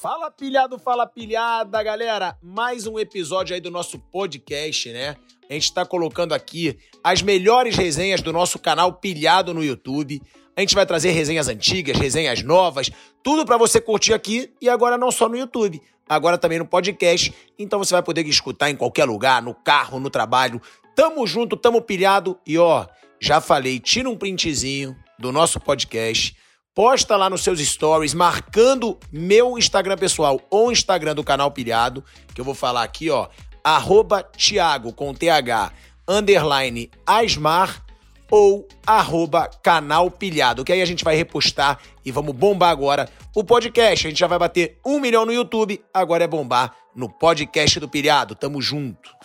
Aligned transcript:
Fala 0.00 0.30
pilhado, 0.30 0.78
fala 0.78 1.08
pilhada, 1.08 1.82
galera! 1.82 2.38
Mais 2.40 2.86
um 2.86 3.00
episódio 3.00 3.52
aí 3.52 3.60
do 3.60 3.68
nosso 3.68 3.98
podcast, 3.98 4.92
né? 4.92 5.16
A 5.50 5.52
gente 5.52 5.72
tá 5.72 5.84
colocando 5.84 6.34
aqui 6.34 6.78
as 7.02 7.20
melhores 7.20 7.74
resenhas 7.74 8.22
do 8.22 8.32
nosso 8.32 8.60
canal 8.60 8.92
Pilhado 8.92 9.52
no 9.52 9.64
YouTube. 9.64 10.22
A 10.56 10.60
gente 10.60 10.76
vai 10.76 10.86
trazer 10.86 11.10
resenhas 11.10 11.48
antigas, 11.48 11.98
resenhas 11.98 12.44
novas, 12.44 12.92
tudo 13.24 13.44
para 13.44 13.56
você 13.56 13.80
curtir 13.80 14.14
aqui 14.14 14.54
e 14.62 14.68
agora 14.68 14.96
não 14.96 15.10
só 15.10 15.28
no 15.28 15.36
YouTube, 15.36 15.82
agora 16.08 16.38
também 16.38 16.60
no 16.60 16.66
podcast. 16.66 17.34
Então 17.58 17.80
você 17.80 17.92
vai 17.92 18.02
poder 18.02 18.24
escutar 18.24 18.70
em 18.70 18.76
qualquer 18.76 19.04
lugar, 19.04 19.42
no 19.42 19.52
carro, 19.52 19.98
no 19.98 20.10
trabalho. 20.10 20.62
Tamo 20.94 21.26
junto, 21.26 21.56
tamo 21.56 21.82
pilhado 21.82 22.38
e 22.46 22.56
ó, 22.56 22.86
já 23.20 23.40
falei, 23.40 23.80
tira 23.80 24.08
um 24.08 24.16
printzinho 24.16 24.96
do 25.18 25.32
nosso 25.32 25.58
podcast 25.58 26.36
posta 26.78 27.16
lá 27.16 27.28
nos 27.28 27.42
seus 27.42 27.58
stories, 27.58 28.14
marcando 28.14 28.96
meu 29.10 29.58
Instagram 29.58 29.96
pessoal 29.96 30.40
ou 30.48 30.70
Instagram 30.70 31.12
do 31.12 31.24
canal 31.24 31.50
Pilhado, 31.50 32.04
que 32.32 32.40
eu 32.40 32.44
vou 32.44 32.54
falar 32.54 32.84
aqui, 32.84 33.10
ó, 33.10 33.26
arroba 33.64 34.22
Thiago, 34.22 34.92
com 34.92 35.12
TH, 35.12 35.72
underline 36.06 36.88
Asmar, 37.04 37.84
ou 38.30 38.68
arroba 38.86 39.50
canal 39.60 40.08
Pilhado, 40.08 40.64
que 40.64 40.72
aí 40.72 40.80
a 40.80 40.86
gente 40.86 41.02
vai 41.02 41.16
repostar 41.16 41.80
e 42.04 42.12
vamos 42.12 42.32
bombar 42.32 42.70
agora 42.70 43.08
o 43.34 43.42
podcast. 43.42 44.06
A 44.06 44.10
gente 44.10 44.20
já 44.20 44.28
vai 44.28 44.38
bater 44.38 44.78
um 44.86 45.00
milhão 45.00 45.26
no 45.26 45.32
YouTube, 45.32 45.82
agora 45.92 46.22
é 46.22 46.28
bombar 46.28 46.76
no 46.94 47.08
podcast 47.08 47.80
do 47.80 47.88
Pilhado. 47.88 48.36
Tamo 48.36 48.62
junto. 48.62 49.17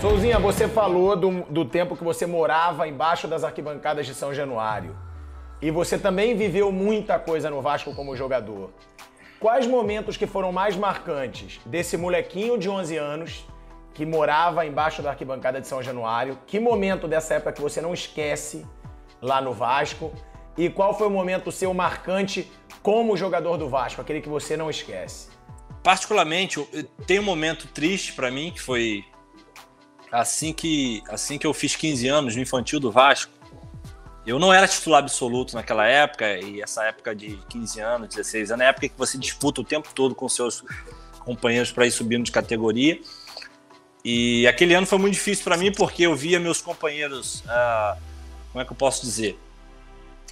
Souzinha, 0.00 0.38
você 0.38 0.66
falou 0.66 1.14
do, 1.14 1.42
do 1.50 1.62
tempo 1.62 1.94
que 1.94 2.02
você 2.02 2.24
morava 2.24 2.88
embaixo 2.88 3.28
das 3.28 3.44
arquibancadas 3.44 4.06
de 4.06 4.14
São 4.14 4.32
Januário. 4.32 4.96
E 5.60 5.70
você 5.70 5.98
também 5.98 6.34
viveu 6.34 6.72
muita 6.72 7.18
coisa 7.18 7.50
no 7.50 7.60
Vasco 7.60 7.94
como 7.94 8.16
jogador. 8.16 8.70
Quais 9.38 9.66
momentos 9.66 10.16
que 10.16 10.26
foram 10.26 10.52
mais 10.52 10.74
marcantes 10.74 11.60
desse 11.66 11.98
molequinho 11.98 12.56
de 12.56 12.66
11 12.66 12.96
anos 12.96 13.46
que 13.92 14.06
morava 14.06 14.64
embaixo 14.64 15.02
da 15.02 15.10
arquibancada 15.10 15.60
de 15.60 15.66
São 15.66 15.82
Januário? 15.82 16.38
Que 16.46 16.58
momento 16.58 17.06
dessa 17.06 17.34
época 17.34 17.52
que 17.52 17.60
você 17.60 17.82
não 17.82 17.92
esquece 17.92 18.66
lá 19.20 19.38
no 19.38 19.52
Vasco? 19.52 20.14
E 20.56 20.70
qual 20.70 20.96
foi 20.96 21.08
o 21.08 21.10
momento 21.10 21.52
seu 21.52 21.74
marcante 21.74 22.50
como 22.82 23.18
jogador 23.18 23.58
do 23.58 23.68
Vasco, 23.68 24.00
aquele 24.00 24.22
que 24.22 24.30
você 24.30 24.56
não 24.56 24.70
esquece? 24.70 25.28
Particularmente, 25.82 26.58
tem 27.06 27.18
um 27.18 27.22
momento 27.22 27.66
triste 27.68 28.14
para 28.14 28.30
mim 28.30 28.50
que 28.50 28.62
foi 28.62 29.04
assim 30.10 30.52
que, 30.52 31.02
assim 31.08 31.38
que 31.38 31.46
eu 31.46 31.54
fiz 31.54 31.76
15 31.76 32.08
anos 32.08 32.36
no 32.36 32.42
infantil 32.42 32.80
do 32.80 32.90
Vasco, 32.90 33.32
eu 34.26 34.38
não 34.38 34.52
era 34.52 34.68
titular 34.68 35.00
absoluto 35.00 35.54
naquela 35.54 35.86
época, 35.86 36.38
e 36.38 36.60
essa 36.60 36.84
época 36.84 37.14
de 37.14 37.38
15 37.48 37.80
anos, 37.80 38.08
16 38.08 38.52
anos, 38.52 38.62
é 38.62 38.66
a 38.66 38.68
época 38.70 38.88
que 38.88 38.98
você 38.98 39.16
disputa 39.16 39.60
o 39.60 39.64
tempo 39.64 39.88
todo 39.94 40.14
com 40.14 40.28
seus 40.28 40.62
companheiros 41.20 41.72
para 41.72 41.86
ir 41.86 41.90
subindo 41.90 42.24
de 42.24 42.32
categoria. 42.32 43.00
E 44.04 44.46
aquele 44.46 44.74
ano 44.74 44.86
foi 44.86 44.98
muito 44.98 45.14
difícil 45.14 45.44
para 45.44 45.56
mim 45.56 45.72
porque 45.72 46.04
eu 46.04 46.14
via 46.14 46.38
meus 46.38 46.60
companheiros, 46.60 47.42
ah, 47.48 47.96
como 48.52 48.62
é 48.62 48.64
que 48.64 48.72
eu 48.72 48.76
posso 48.76 49.02
dizer, 49.02 49.38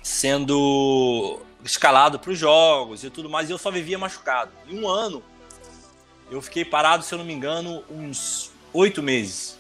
sendo 0.03 1.41
escalado 1.65 2.19
para 2.19 2.31
os 2.31 2.39
jogos 2.39 3.05
e 3.05 3.11
tudo 3.11 3.29
mais, 3.29 3.48
e 3.48 3.53
eu 3.53 3.59
só 3.59 3.70
vivia 3.70 3.98
machucado. 3.98 4.53
Em 4.69 4.79
um 4.79 4.89
ano, 4.89 5.23
eu 6.31 6.41
fiquei 6.41 6.65
parado, 6.65 7.05
se 7.05 7.13
eu 7.13 7.19
não 7.19 7.25
me 7.25 7.33
engano, 7.33 7.83
uns 7.91 8.51
oito 8.73 9.03
meses. 9.03 9.58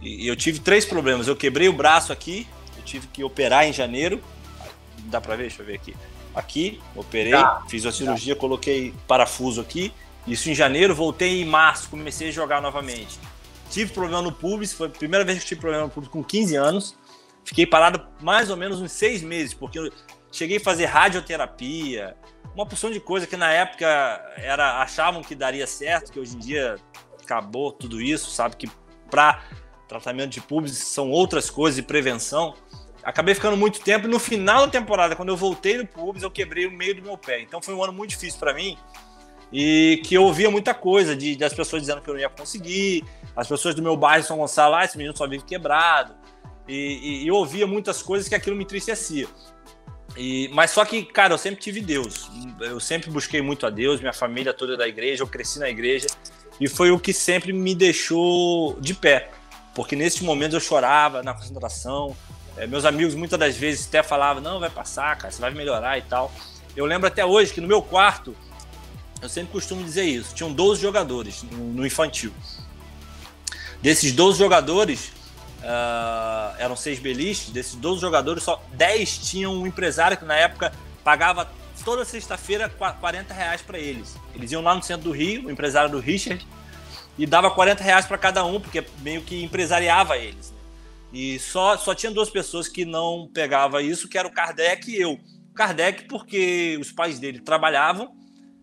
E 0.00 0.26
eu 0.26 0.34
tive 0.34 0.60
três 0.60 0.84
problemas. 0.84 1.28
Eu 1.28 1.36
quebrei 1.36 1.68
o 1.68 1.72
braço 1.72 2.12
aqui, 2.12 2.46
eu 2.76 2.82
tive 2.82 3.06
que 3.08 3.22
operar 3.22 3.66
em 3.66 3.72
janeiro. 3.72 4.20
Dá 5.04 5.20
pra 5.20 5.36
ver? 5.36 5.44
Deixa 5.44 5.62
eu 5.62 5.66
ver 5.66 5.74
aqui. 5.74 5.96
Aqui, 6.34 6.80
operei, 6.94 7.32
tá. 7.32 7.64
fiz 7.68 7.84
a 7.84 7.92
cirurgia, 7.92 8.34
tá. 8.34 8.40
coloquei 8.40 8.94
parafuso 9.06 9.60
aqui. 9.60 9.92
Isso 10.26 10.48
em 10.48 10.54
janeiro, 10.54 10.94
voltei 10.94 11.42
em 11.42 11.44
março, 11.44 11.88
comecei 11.88 12.28
a 12.28 12.32
jogar 12.32 12.62
novamente. 12.62 13.18
Tive 13.70 13.92
problema 13.92 14.22
no 14.22 14.32
pubis, 14.32 14.72
foi 14.72 14.88
a 14.88 14.90
primeira 14.90 15.24
vez 15.24 15.40
que 15.40 15.46
tive 15.46 15.60
problema 15.60 15.84
no 15.84 15.90
pubis 15.90 16.08
com 16.08 16.22
15 16.22 16.56
anos. 16.56 16.96
Fiquei 17.44 17.66
parado 17.66 18.06
mais 18.20 18.50
ou 18.50 18.56
menos 18.56 18.80
uns 18.80 18.92
seis 18.92 19.22
meses, 19.22 19.54
porque 19.54 19.78
eu 19.78 19.90
cheguei 20.30 20.58
a 20.58 20.60
fazer 20.60 20.86
radioterapia, 20.86 22.16
uma 22.54 22.66
porção 22.66 22.90
de 22.90 23.00
coisa 23.00 23.26
que 23.26 23.36
na 23.36 23.50
época 23.50 23.86
era 24.36 24.82
achavam 24.82 25.22
que 25.22 25.34
daria 25.34 25.66
certo, 25.66 26.12
que 26.12 26.20
hoje 26.20 26.36
em 26.36 26.38
dia 26.38 26.76
acabou 27.22 27.72
tudo 27.72 28.00
isso, 28.00 28.30
sabe? 28.30 28.56
Que 28.56 28.68
para 29.10 29.42
tratamento 29.90 30.30
de 30.30 30.40
pubis 30.40 30.78
são 30.78 31.10
outras 31.10 31.50
coisas 31.50 31.78
e 31.78 31.82
prevenção. 31.82 32.54
Acabei 33.02 33.34
ficando 33.34 33.56
muito 33.56 33.80
tempo 33.80 34.06
e 34.06 34.10
no 34.10 34.18
final 34.18 34.66
da 34.66 34.72
temporada, 34.72 35.16
quando 35.16 35.30
eu 35.30 35.36
voltei 35.36 35.76
no 35.76 35.86
pubis, 35.86 36.22
eu 36.22 36.30
quebrei 36.30 36.66
o 36.66 36.70
meio 36.70 36.94
do 36.94 37.02
meu 37.02 37.18
pé. 37.18 37.40
Então 37.40 37.60
foi 37.60 37.74
um 37.74 37.82
ano 37.82 37.92
muito 37.92 38.10
difícil 38.10 38.38
para 38.38 38.54
mim 38.54 38.78
e 39.52 40.00
que 40.04 40.14
eu 40.14 40.22
ouvia 40.22 40.50
muita 40.50 40.72
coisa 40.72 41.16
de, 41.16 41.34
das 41.34 41.52
pessoas 41.52 41.82
dizendo 41.82 42.00
que 42.00 42.08
eu 42.08 42.14
não 42.14 42.20
ia 42.20 42.28
conseguir, 42.28 43.04
as 43.34 43.48
pessoas 43.48 43.74
do 43.74 43.82
meu 43.82 43.96
bairro 43.96 44.24
São 44.24 44.36
Gonçalo, 44.36 44.76
ah, 44.76 44.84
esse 44.84 44.96
menino 44.96 45.16
só 45.16 45.26
vive 45.26 45.44
quebrado. 45.44 46.14
E, 46.68 47.22
e, 47.24 47.26
eu 47.26 47.34
ouvia 47.34 47.66
muitas 47.66 48.00
coisas 48.00 48.28
que 48.28 48.34
aquilo 48.34 48.54
me 48.54 48.62
entristecia. 48.62 49.26
E, 50.16 50.48
mas 50.52 50.70
só 50.70 50.84
que, 50.84 51.02
cara, 51.02 51.34
eu 51.34 51.38
sempre 51.38 51.60
tive 51.60 51.80
Deus. 51.80 52.30
Eu 52.60 52.78
sempre 52.78 53.10
busquei 53.10 53.42
muito 53.42 53.66
a 53.66 53.70
Deus, 53.70 53.98
minha 54.00 54.12
família 54.12 54.52
toda 54.52 54.76
da 54.76 54.86
igreja, 54.86 55.24
eu 55.24 55.26
cresci 55.26 55.58
na 55.58 55.68
igreja. 55.68 56.06
E 56.60 56.68
foi 56.68 56.92
o 56.92 56.98
que 56.98 57.12
sempre 57.12 57.52
me 57.52 57.74
deixou 57.74 58.78
de 58.80 58.94
pé 58.94 59.30
porque 59.74 59.94
nesse 59.94 60.24
momento 60.24 60.56
eu 60.56 60.60
chorava 60.60 61.22
na 61.22 61.34
concentração. 61.34 62.16
É, 62.56 62.66
meus 62.66 62.84
amigos 62.84 63.14
muitas 63.14 63.38
das 63.38 63.56
vezes 63.56 63.86
até 63.86 64.02
falavam: 64.02 64.42
não, 64.42 64.60
vai 64.60 64.70
passar, 64.70 65.16
cara, 65.16 65.32
você 65.32 65.40
vai 65.40 65.50
melhorar 65.52 65.98
e 65.98 66.02
tal. 66.02 66.32
Eu 66.76 66.84
lembro 66.86 67.06
até 67.06 67.24
hoje 67.24 67.52
que 67.52 67.60
no 67.60 67.68
meu 67.68 67.82
quarto, 67.82 68.34
eu 69.22 69.28
sempre 69.28 69.52
costumo 69.52 69.84
dizer 69.84 70.04
isso: 70.04 70.34
tinham 70.34 70.52
12 70.52 70.80
jogadores 70.80 71.42
no, 71.42 71.86
infantil. 71.86 72.32
Desses 73.80 74.12
12 74.12 74.38
jogadores, 74.38 75.12
uh, 75.60 76.54
eram 76.58 76.76
seis 76.76 76.98
belistas, 76.98 77.50
desses 77.50 77.74
12 77.76 78.00
jogadores, 78.00 78.42
só 78.42 78.62
10 78.74 79.18
tinham 79.18 79.54
um 79.54 79.66
empresário 79.66 80.16
que 80.16 80.24
na 80.24 80.34
época 80.34 80.72
pagava 81.02 81.50
toda 81.82 82.04
sexta-feira 82.04 82.68
40 82.68 83.32
reais 83.32 83.62
para 83.62 83.78
eles. 83.78 84.16
Eles 84.34 84.52
iam 84.52 84.62
lá 84.62 84.74
no 84.74 84.82
centro 84.82 85.04
do 85.04 85.12
Rio, 85.12 85.46
o 85.46 85.50
empresário 85.50 85.90
do 85.90 85.98
Richard, 85.98 86.46
e 87.20 87.26
dava 87.26 87.50
40 87.50 87.84
reais 87.84 88.06
para 88.06 88.16
cada 88.16 88.42
um, 88.46 88.58
porque 88.58 88.82
meio 89.02 89.20
que 89.20 89.44
empresariava 89.44 90.16
eles. 90.16 90.52
Né? 90.52 90.56
E 91.12 91.38
só, 91.38 91.76
só 91.76 91.94
tinha 91.94 92.10
duas 92.10 92.30
pessoas 92.30 92.66
que 92.66 92.86
não 92.86 93.28
pegava 93.30 93.82
isso, 93.82 94.08
que 94.08 94.16
era 94.16 94.26
o 94.26 94.32
Kardec 94.32 94.90
e 94.90 94.98
eu. 94.98 95.12
O 95.50 95.54
Kardec 95.54 96.04
porque 96.08 96.78
os 96.80 96.90
pais 96.90 97.18
dele 97.18 97.40
trabalhavam, 97.40 98.16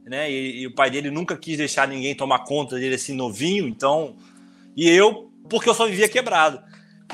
né? 0.03 0.31
E, 0.31 0.61
e, 0.61 0.67
o 0.67 0.73
pai 0.73 0.89
dele 0.89 1.11
nunca 1.11 1.37
quis 1.37 1.55
deixar 1.55 1.87
ninguém 1.87 2.15
tomar 2.15 2.45
conta 2.45 2.77
dele 2.77 2.95
assim 2.95 3.13
novinho, 3.13 3.67
então. 3.67 4.15
E 4.75 4.89
eu, 4.89 5.31
porque 5.47 5.69
eu 5.69 5.75
só 5.75 5.85
vivia 5.85 6.09
quebrado. 6.09 6.59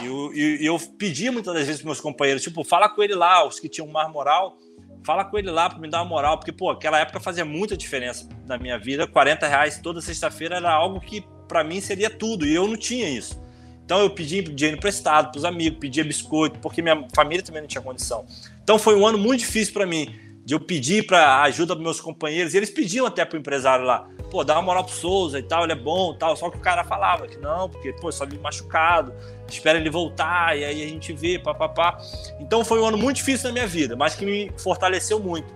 E 0.01 0.05
eu, 0.05 0.33
eu, 0.33 0.55
eu 0.61 0.79
pedia 0.97 1.29
muitas 1.29 1.53
das 1.53 1.65
vezes 1.65 1.81
para 1.81 1.87
meus 1.87 1.99
companheiros, 1.99 2.41
tipo, 2.41 2.63
fala 2.63 2.87
com 2.87 3.03
ele 3.03 3.15
lá, 3.15 3.45
os 3.45 3.59
que 3.59 3.67
tinham 3.67 3.87
mais 3.87 4.09
moral, 4.09 4.57
fala 5.03 5.25
com 5.25 5.37
ele 5.37 5.51
lá 5.51 5.69
para 5.69 5.79
me 5.79 5.89
dar 5.89 6.03
uma 6.03 6.09
moral, 6.09 6.37
porque, 6.37 6.53
pô, 6.53 6.69
aquela 6.69 6.99
época 6.99 7.19
fazia 7.19 7.43
muita 7.43 7.75
diferença 7.75 8.29
na 8.45 8.57
minha 8.57 8.77
vida. 8.79 9.05
40 9.05 9.45
reais 9.45 9.81
toda 9.81 9.99
sexta-feira 9.99 10.55
era 10.55 10.71
algo 10.71 11.01
que 11.01 11.32
para 11.53 11.63
mim 11.63 11.79
seria 11.79 12.09
tudo, 12.09 12.47
e 12.47 12.55
eu 12.55 12.67
não 12.67 12.75
tinha 12.75 13.07
isso. 13.07 13.39
Então 13.85 13.99
eu 13.99 14.09
pedi 14.09 14.41
dinheiro 14.41 14.75
emprestado 14.77 15.29
para 15.29 15.37
os 15.37 15.45
amigos, 15.45 15.77
pedia 15.77 16.03
biscoito, 16.03 16.57
porque 16.57 16.81
minha 16.81 17.05
família 17.13 17.43
também 17.43 17.61
não 17.61 17.67
tinha 17.67 17.81
condição. 17.81 18.25
Então 18.63 18.79
foi 18.79 18.95
um 18.95 19.05
ano 19.05 19.19
muito 19.19 19.41
difícil 19.41 19.71
para 19.71 19.85
mim, 19.85 20.15
de 20.43 20.55
eu 20.55 20.59
pedir 20.59 21.05
para 21.05 21.43
ajuda 21.43 21.75
dos 21.75 21.83
meus 21.83 22.01
companheiros, 22.01 22.55
e 22.55 22.57
eles 22.57 22.71
pediam 22.71 23.05
até 23.05 23.23
pro 23.23 23.37
empresário 23.37 23.85
lá, 23.85 24.09
pô, 24.31 24.43
dá 24.43 24.55
uma 24.55 24.63
moral 24.63 24.83
pro 24.83 24.95
Souza 24.95 25.37
e 25.37 25.43
tal, 25.43 25.63
ele 25.63 25.73
é 25.73 25.75
bom 25.75 26.15
tal, 26.15 26.35
só 26.35 26.49
que 26.49 26.57
o 26.57 26.59
cara 26.59 26.83
falava 26.83 27.27
que 27.27 27.37
não, 27.37 27.69
porque, 27.69 27.93
pô, 27.93 28.11
só 28.11 28.25
vive 28.25 28.41
machucado, 28.41 29.13
espera 29.47 29.77
ele 29.77 29.91
voltar, 29.91 30.57
e 30.57 30.65
aí 30.65 30.83
a 30.83 30.87
gente 30.87 31.13
vê, 31.13 31.37
papapá. 31.37 31.99
Então 32.39 32.65
foi 32.65 32.79
um 32.79 32.85
ano 32.85 32.97
muito 32.97 33.17
difícil 33.17 33.49
na 33.49 33.53
minha 33.53 33.67
vida, 33.67 33.95
mas 33.95 34.15
que 34.15 34.25
me 34.25 34.51
fortaleceu 34.57 35.19
muito, 35.19 35.53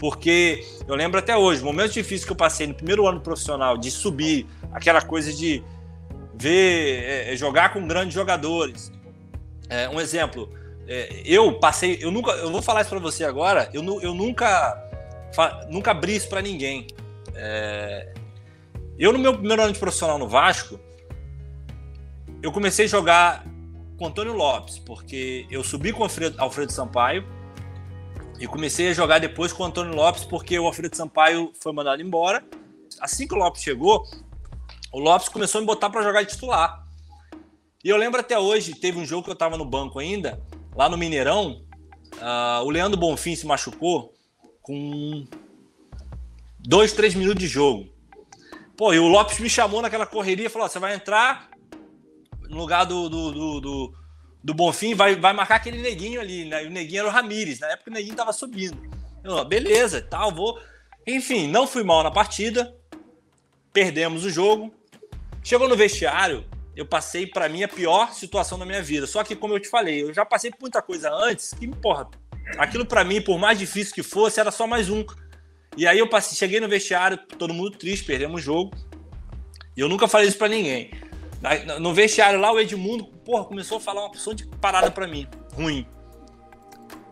porque 0.00 0.66
eu 0.88 0.94
lembro 0.94 1.18
até 1.18 1.36
hoje, 1.36 1.62
momentos 1.62 1.92
difíceis 1.92 2.24
que 2.24 2.32
eu 2.32 2.36
passei 2.36 2.66
no 2.66 2.72
primeiro 2.72 3.06
ano 3.06 3.20
profissional, 3.20 3.76
de 3.76 3.90
subir, 3.90 4.46
aquela 4.72 5.02
coisa 5.02 5.30
de 5.30 5.62
ver, 6.34 7.04
é, 7.04 7.32
é, 7.32 7.36
jogar 7.36 7.70
com 7.74 7.86
grandes 7.86 8.14
jogadores. 8.14 8.90
É, 9.68 9.90
um 9.90 10.00
exemplo, 10.00 10.50
é, 10.88 11.20
eu 11.22 11.58
passei, 11.58 11.98
eu 12.00 12.10
nunca, 12.10 12.30
eu 12.30 12.50
vou 12.50 12.62
falar 12.62 12.80
isso 12.80 12.88
para 12.88 12.98
você 12.98 13.24
agora, 13.24 13.68
eu, 13.74 13.84
eu 14.00 14.14
nunca, 14.14 14.90
nunca 15.68 15.90
abri 15.90 16.16
isso 16.16 16.30
para 16.30 16.40
ninguém. 16.40 16.86
É, 17.34 18.14
eu 18.98 19.12
no 19.12 19.18
meu 19.18 19.34
primeiro 19.34 19.62
ano 19.62 19.74
de 19.74 19.78
profissional 19.78 20.18
no 20.18 20.26
Vasco, 20.26 20.80
eu 22.42 22.50
comecei 22.50 22.86
a 22.86 22.88
jogar 22.88 23.44
com 23.98 24.06
Antônio 24.06 24.32
Lopes, 24.32 24.78
porque 24.78 25.46
eu 25.50 25.62
subi 25.62 25.92
com 25.92 26.02
Alfredo, 26.04 26.40
Alfredo 26.40 26.72
Sampaio, 26.72 27.22
E 28.40 28.46
comecei 28.46 28.88
a 28.88 28.94
jogar 28.94 29.18
depois 29.18 29.52
com 29.52 29.62
o 29.62 29.66
Antônio 29.66 29.94
Lopes, 29.94 30.24
porque 30.24 30.58
o 30.58 30.64
Alfredo 30.64 30.96
Sampaio 30.96 31.52
foi 31.60 31.74
mandado 31.74 32.00
embora. 32.00 32.42
Assim 32.98 33.28
que 33.28 33.34
o 33.34 33.36
Lopes 33.36 33.62
chegou, 33.62 34.02
o 34.90 34.98
Lopes 34.98 35.28
começou 35.28 35.58
a 35.58 35.60
me 35.60 35.66
botar 35.66 35.90
para 35.90 36.02
jogar 36.02 36.22
de 36.22 36.30
titular. 36.30 36.82
E 37.84 37.90
eu 37.90 37.98
lembro 37.98 38.18
até 38.18 38.38
hoje, 38.38 38.74
teve 38.74 38.98
um 38.98 39.04
jogo 39.04 39.24
que 39.24 39.30
eu 39.30 39.34
estava 39.34 39.58
no 39.58 39.64
banco 39.66 39.98
ainda, 39.98 40.42
lá 40.74 40.88
no 40.88 40.96
Mineirão. 40.96 41.62
Uh, 42.14 42.64
o 42.64 42.70
Leandro 42.70 42.98
Bonfim 42.98 43.36
se 43.36 43.46
machucou 43.46 44.14
com 44.62 45.26
dois, 46.58 46.94
três 46.94 47.14
minutos 47.14 47.42
de 47.42 47.48
jogo. 47.48 47.88
Pô, 48.74 48.94
e 48.94 48.98
o 48.98 49.06
Lopes 49.06 49.38
me 49.38 49.50
chamou 49.50 49.82
naquela 49.82 50.06
correria 50.06 50.46
e 50.46 50.48
falou: 50.48 50.66
você 50.66 50.78
vai 50.78 50.94
entrar 50.94 51.50
no 52.48 52.56
lugar 52.56 52.84
do, 52.86 53.06
do, 53.10 53.32
do, 53.32 53.60
do, 53.60 53.94
do 54.42 54.54
Bonfim, 54.54 54.94
vai, 54.94 55.16
vai 55.16 55.32
marcar 55.32 55.56
aquele 55.56 55.78
neguinho 55.78 56.20
ali. 56.20 56.44
Né? 56.44 56.62
O 56.62 56.70
neguinho 56.70 57.00
era 57.00 57.08
o 57.08 57.10
Ramires, 57.10 57.60
na 57.60 57.68
época 57.68 57.90
o 57.90 57.94
neguinho 57.94 58.16
tava 58.16 58.32
subindo. 58.32 58.80
Eu, 59.22 59.44
beleza, 59.44 60.00
tal, 60.00 60.32
vou. 60.32 60.58
Enfim, 61.06 61.48
não 61.48 61.66
fui 61.66 61.82
mal 61.82 62.02
na 62.02 62.10
partida, 62.10 62.74
perdemos 63.72 64.24
o 64.24 64.30
jogo. 64.30 64.72
Chegou 65.42 65.68
no 65.68 65.76
vestiário, 65.76 66.44
eu 66.76 66.86
passei 66.86 67.26
para 67.26 67.48
mim 67.48 67.62
a 67.62 67.68
pior 67.68 68.12
situação 68.12 68.58
da 68.58 68.66
minha 68.66 68.82
vida. 68.82 69.06
Só 69.06 69.24
que, 69.24 69.34
como 69.34 69.54
eu 69.54 69.60
te 69.60 69.68
falei, 69.68 70.02
eu 70.02 70.12
já 70.12 70.24
passei 70.24 70.50
por 70.50 70.60
muita 70.60 70.82
coisa 70.82 71.10
antes 71.12 71.54
que, 71.54 71.66
porra, 71.68 72.08
aquilo 72.58 72.84
para 72.84 73.04
mim, 73.04 73.20
por 73.20 73.38
mais 73.38 73.58
difícil 73.58 73.94
que 73.94 74.02
fosse, 74.02 74.40
era 74.40 74.50
só 74.50 74.66
mais 74.66 74.90
um. 74.90 75.04
E 75.76 75.86
aí 75.86 75.98
eu 75.98 76.08
passei, 76.08 76.36
cheguei 76.36 76.60
no 76.60 76.68
vestiário, 76.68 77.16
todo 77.16 77.54
mundo 77.54 77.70
triste, 77.72 78.04
perdemos 78.04 78.40
o 78.40 78.44
jogo. 78.44 78.76
E 79.76 79.80
eu 79.80 79.88
nunca 79.88 80.08
falei 80.08 80.28
isso 80.28 80.38
para 80.38 80.48
ninguém. 80.48 80.90
No 81.78 81.94
vestiário 81.94 82.38
lá, 82.38 82.52
o 82.52 82.60
Edmundo, 82.60 83.04
porra, 83.04 83.44
começou 83.44 83.78
a 83.78 83.80
falar 83.80 84.02
uma 84.02 84.10
pessoa 84.10 84.34
de 84.34 84.46
parada 84.46 84.90
para 84.90 85.06
mim, 85.06 85.26
ruim. 85.54 85.86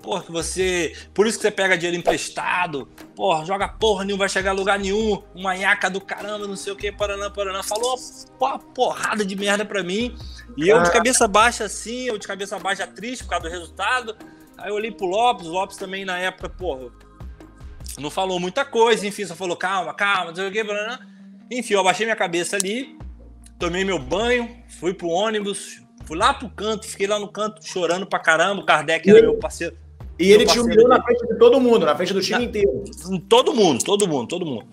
Porra, 0.03 0.23
que 0.23 0.31
você. 0.31 0.95
Por 1.13 1.27
isso 1.27 1.39
que 1.39 1.43
você 1.43 1.51
pega 1.51 1.77
dinheiro 1.77 1.99
emprestado. 1.99 2.87
Porra, 3.17 3.45
joga 3.45 3.69
porra 3.69 4.05
nenhum, 4.05 4.17
vai 4.17 4.29
chegar 4.29 4.51
a 4.51 4.55
lugar 4.55 4.79
nenhum. 4.79 5.23
Uma 5.35 5.57
nhaca 5.57 5.91
do 5.91 6.01
caramba, 6.01 6.47
não 6.47 6.57
sei 6.57 6.73
o 6.73 6.77
que, 6.77 6.93
Paraná, 6.93 7.31
Paraná. 7.31 7.63
Falou 7.63 7.99
uma 8.41 8.59
porrada 8.59 9.25
de 9.25 9.35
merda 9.35 9.65
pra 9.65 9.83
mim. 9.83 10.17
E 10.57 10.69
eu 10.69 10.83
de 10.83 10.91
cabeça 10.91 11.27
baixa 11.27 11.65
assim, 11.65 12.05
eu 12.05 12.19
de 12.19 12.27
cabeça 12.27 12.59
baixa 12.59 12.87
triste 12.87 13.25
por 13.25 13.31
causa 13.31 13.49
do 13.49 13.51
resultado. 13.51 14.17
Aí 14.57 14.71
eu 14.71 14.75
olhei 14.75 14.91
pro 14.91 15.07
Lopes, 15.07 15.47
o 15.47 15.51
Lopes 15.51 15.77
também 15.77 16.05
na 16.05 16.19
época, 16.19 16.49
porra, 16.49 16.91
não 17.99 18.11
falou 18.11 18.41
muita 18.41 18.65
coisa, 18.65 19.07
enfim, 19.07 19.25
só 19.25 19.37
falou 19.37 19.57
calma, 19.57 19.95
calma, 19.95 20.27
não 20.27 20.35
sei 20.35 20.49
o 20.49 20.53
que, 20.53 20.65
Paraná. 20.65 20.99
Enfim, 21.51 21.75
eu 21.75 21.81
abaixei 21.81 22.07
minha 22.07 22.17
cabeça 22.17 22.57
ali, 22.57 22.99
tomei 23.59 23.85
meu 23.85 23.99
banho, 23.99 24.57
fui 24.69 24.95
pro 24.95 25.09
ônibus, 25.09 25.83
fui 26.05 26.17
lá 26.17 26.33
pro 26.33 26.49
canto, 26.49 26.87
fiquei 26.87 27.07
lá 27.07 27.19
no 27.19 27.29
canto 27.29 27.67
chorando 27.67 28.07
pra 28.07 28.19
caramba. 28.19 28.63
O 28.63 28.67
Kardec 28.67 29.09
era 29.09 29.23
meu 29.23 29.35
parceiro. 29.35 29.77
E 30.19 30.33
ele 30.33 30.47
te 30.47 30.59
humilhou 30.59 30.89
na 30.89 31.03
frente 31.03 31.27
de 31.27 31.39
todo 31.39 31.61
mundo, 31.61 31.87
na 31.87 31.95
frente 31.95 32.13
do 32.13 32.21
time 32.21 32.39
na, 32.39 32.45
inteiro. 32.45 32.85
Todo 33.29 33.55
mundo, 33.55 33.85
todo 33.85 34.09
mundo, 34.09 34.29
todo 34.29 34.45
mundo. 34.45 34.67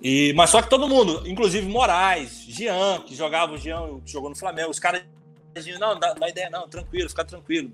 E, 0.00 0.32
mas 0.34 0.50
só 0.50 0.60
que 0.60 0.68
todo 0.68 0.86
mundo, 0.86 1.22
inclusive 1.26 1.66
Moraes, 1.66 2.44
Jean, 2.46 3.00
que 3.00 3.14
jogava 3.14 3.54
o 3.54 3.58
Jean, 3.58 4.00
jogou 4.04 4.28
no 4.28 4.36
Flamengo, 4.36 4.70
os 4.70 4.78
caras 4.78 5.02
diziam, 5.54 5.80
não, 5.80 5.98
dá, 5.98 6.12
dá, 6.12 6.28
ideia, 6.28 6.50
não, 6.50 6.68
tranquilo, 6.68 7.08
fica 7.08 7.24
tranquilo. 7.24 7.72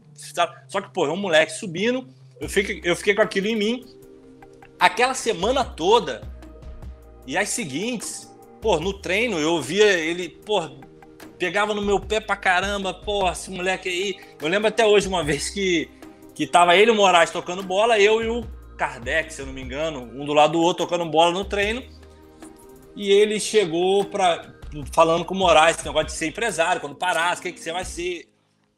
Só 0.69 0.81
que, 0.81 0.91
pô, 0.91 1.07
é 1.07 1.11
um 1.11 1.17
moleque 1.17 1.53
subindo, 1.53 2.07
eu 2.41 2.49
fiquei, 2.49 2.81
eu 2.85 2.95
fiquei 2.95 3.15
com 3.15 3.23
aquilo 3.23 3.49
em 3.49 3.57
mim. 3.57 3.85
Aquela 4.79 5.13
semana 5.13 5.65
toda, 5.65 6.23
e 7.27 7.37
as 7.37 7.51
seguintes, 7.51 8.30
pô, 8.61 8.79
no 8.79 8.93
treino, 8.93 9.39
eu 9.39 9.61
via 9.61 9.93
ele, 9.93 10.29
pô, 10.29 10.63
pegava 11.39 11.75
no 11.75 11.83
meu 11.83 11.99
pé 11.99 12.21
pra 12.21 12.37
caramba, 12.37 12.93
pô, 12.93 13.31
esse 13.31 13.51
moleque 13.51 13.89
aí. 13.89 14.17
Eu 14.41 14.49
lembro 14.49 14.69
até 14.69 14.87
hoje 14.87 15.09
uma 15.09 15.23
vez 15.25 15.51
que 15.51 15.89
que 16.35 16.47
tava 16.47 16.75
ele 16.75 16.91
e 16.91 16.95
o 16.95 16.97
Moraes 16.97 17.31
tocando 17.31 17.63
bola, 17.63 17.99
eu 17.99 18.23
e 18.23 18.29
o 18.29 18.47
Kardec, 18.79 19.31
se 19.31 19.43
eu 19.43 19.47
não 19.47 19.53
me 19.53 19.61
engano, 19.61 20.01
um 20.01 20.25
do 20.25 20.33
lado 20.33 20.55
do 20.55 20.61
outro 20.61 20.87
tocando 20.87 21.05
bola 21.05 21.33
no 21.33 21.45
treino. 21.45 21.83
E 22.97 23.11
ele 23.11 23.39
chegou 23.39 24.07
para 24.07 24.55
falando 24.93 25.25
com 25.25 25.35
o 25.35 25.37
Moraes, 25.37 25.77
que 25.77 25.85
negócio 25.85 26.07
de 26.07 26.13
ser 26.13 26.29
empresário, 26.29 26.81
quando 26.81 26.95
parasse, 26.97 27.41
o 27.41 27.43
que, 27.43 27.53
que 27.53 27.61
você 27.61 27.73
vai 27.73 27.85
ser. 27.85 28.29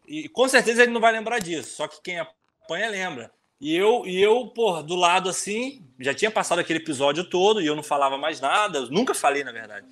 E 0.08 0.28
com 0.28 0.48
certeza 0.48 0.82
ele 0.82 0.92
não 0.92 1.00
vai 1.00 1.12
lembrar 1.12 1.38
disso, 1.38 1.76
só 1.76 1.86
que 1.86 2.02
quem 2.02 2.18
apanha 2.18 2.88
lembra. 2.88 3.30
E 3.62 3.76
eu, 3.76 4.02
e 4.04 4.20
eu, 4.20 4.48
porra, 4.48 4.82
do 4.82 4.96
lado 4.96 5.28
assim, 5.28 5.84
já 6.00 6.12
tinha 6.12 6.32
passado 6.32 6.58
aquele 6.58 6.80
episódio 6.80 7.22
todo 7.22 7.62
e 7.62 7.66
eu 7.66 7.76
não 7.76 7.82
falava 7.82 8.18
mais 8.18 8.40
nada, 8.40 8.80
nunca 8.86 9.14
falei, 9.14 9.44
na 9.44 9.52
verdade. 9.52 9.86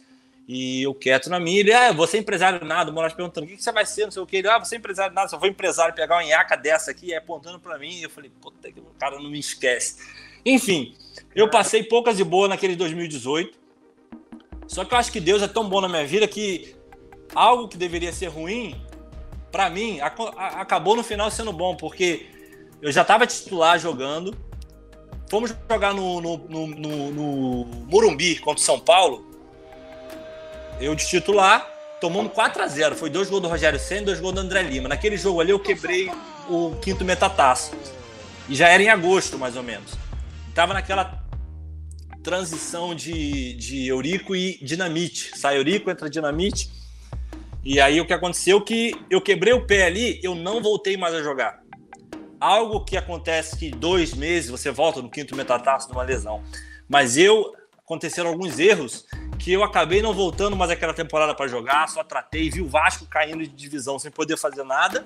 E 0.49 0.83
eu 0.83 0.93
quieto 0.93 1.31
na 1.31 1.39
minha, 1.39 1.61
ele, 1.61 1.73
ah, 1.73 1.93
você 1.93 2.17
é 2.17 2.21
empresário 2.21 2.67
nada, 2.67 2.91
o 2.91 2.93
Moraes 2.95 3.15
perguntando, 3.15 3.47
o 3.47 3.49
que, 3.49 3.63
você 3.63 3.71
vai 3.71 3.87
ser, 3.87 4.07
não 4.07 4.11
sei 4.11 4.21
o 4.21 4.27
que, 4.27 4.39
ele, 4.39 4.49
ah, 4.49 4.59
você 4.59 4.75
é 4.75 4.79
empresário 4.79 5.15
nada, 5.15 5.29
só 5.29 5.39
vou 5.39 5.49
empresário 5.49 5.95
pegar 5.95 6.17
uma 6.17 6.25
nhaca 6.25 6.57
dessa 6.57 6.91
aqui, 6.91 7.15
apontando 7.15 7.61
para 7.61 7.79
mim, 7.79 8.01
e 8.01 8.03
eu 8.03 8.11
falei, 8.11 8.33
puta 8.41 8.73
que 8.73 8.81
o 8.81 8.87
cara 8.99 9.21
não 9.21 9.31
me 9.31 9.39
esquece. 9.39 9.99
Enfim, 10.45 10.97
eu 11.33 11.49
passei 11.49 11.85
poucas 11.85 12.19
e 12.19 12.25
boas 12.25 12.51
naquele 12.51 12.75
2018, 12.75 13.57
só 14.67 14.85
que 14.85 14.93
eu 14.93 14.99
acho 14.99 15.13
que 15.13 15.21
Deus 15.21 15.43
é 15.43 15.49
tão 15.49 15.69
bom 15.69 15.81
na 15.81 15.89
minha 15.89 16.05
vida 16.05 16.27
que 16.27 16.75
algo 17.33 17.69
que 17.69 17.77
deveria 17.77 18.13
ser 18.13 18.27
ruim, 18.27 18.85
para 19.53 19.71
mim, 19.71 20.01
acabou 20.01 20.97
no 20.97 21.05
final 21.05 21.31
sendo 21.31 21.53
bom, 21.53 21.77
porque 21.77 22.40
eu 22.83 22.91
já 22.91 23.03
estava 23.03 23.27
titular 23.27 23.79
jogando, 23.79 24.37
fomos 25.29 25.55
jogar 25.71 25.95
no, 25.95 26.21
no, 26.21 26.37
no, 26.37 26.67
no, 26.67 27.11
no 27.11 27.65
Morumbi 27.87 28.37
contra 28.37 28.61
o 28.61 28.65
São 28.65 28.81
Paulo, 28.81 29.31
eu 30.81 30.95
de 30.95 31.07
titular, 31.07 31.69
tomamos 32.01 32.33
4 32.33 32.63
a 32.63 32.67
0 32.67 32.97
Foi 32.97 33.11
dois 33.11 33.29
gols 33.29 33.43
do 33.43 33.49
Rogério 33.49 33.79
Senna 33.79 34.01
e 34.01 34.05
dois 34.07 34.21
gols 34.21 34.35
do 34.35 34.41
André 34.41 34.63
Lima. 34.63 34.89
Naquele 34.89 35.19
jogo 35.19 35.41
ali 35.41 35.51
eu 35.51 35.61
quebrei 35.61 36.11
o 36.49 36.75
quinto 36.81 37.05
metataço. 37.05 37.73
E 38.49 38.55
já 38.55 38.69
era 38.69 38.83
em 38.83 38.89
agosto, 38.89 39.39
mais 39.39 39.57
ou 39.57 39.63
menos. 39.63 39.93
Tava 40.55 40.73
naquela 40.73 41.23
transição 42.23 42.95
de, 42.95 43.53
de 43.55 43.87
Eurico 43.87 44.35
e 44.35 44.59
Dinamite. 44.63 45.33
Sai 45.37 45.59
Eurico, 45.59 45.91
entra 45.91 46.09
Dinamite. 46.09 46.71
E 47.63 47.79
aí 47.79 48.01
o 48.01 48.07
que 48.07 48.15
aconteceu 48.15 48.59
é 48.59 48.61
que 48.63 48.95
eu 49.11 49.21
quebrei 49.21 49.53
o 49.53 49.67
pé 49.67 49.85
ali, 49.85 50.19
eu 50.23 50.35
não 50.35 50.63
voltei 50.63 50.97
mais 50.97 51.15
a 51.15 51.23
jogar. 51.23 51.61
Algo 52.41 52.85
que 52.85 52.97
acontece 52.97 53.57
que 53.57 53.71
dois 53.71 54.15
meses 54.15 54.51
você 54.51 54.71
volta 54.71 55.03
no 55.03 55.11
quinto 55.11 55.37
metataço 55.37 55.89
numa 55.91 56.03
lesão. 56.03 56.43
Mas 56.89 57.17
eu 57.17 57.55
aconteceram 57.91 58.31
alguns 58.31 58.59
erros 58.61 59.05
que 59.37 59.53
eu 59.53 59.65
acabei 59.65 60.01
não 60.01 60.15
voltando 60.15 60.55
mais 60.55 60.71
aquela 60.71 60.95
temporada 60.95 61.35
para 61.35 61.49
jogar, 61.49 61.89
só 61.89 62.05
tratei, 62.05 62.49
vi 62.49 62.61
o 62.61 62.69
Vasco 62.69 63.05
caindo 63.05 63.43
de 63.43 63.49
divisão 63.49 63.99
sem 63.99 64.13
poder 64.13 64.37
fazer 64.37 64.63
nada, 64.63 65.05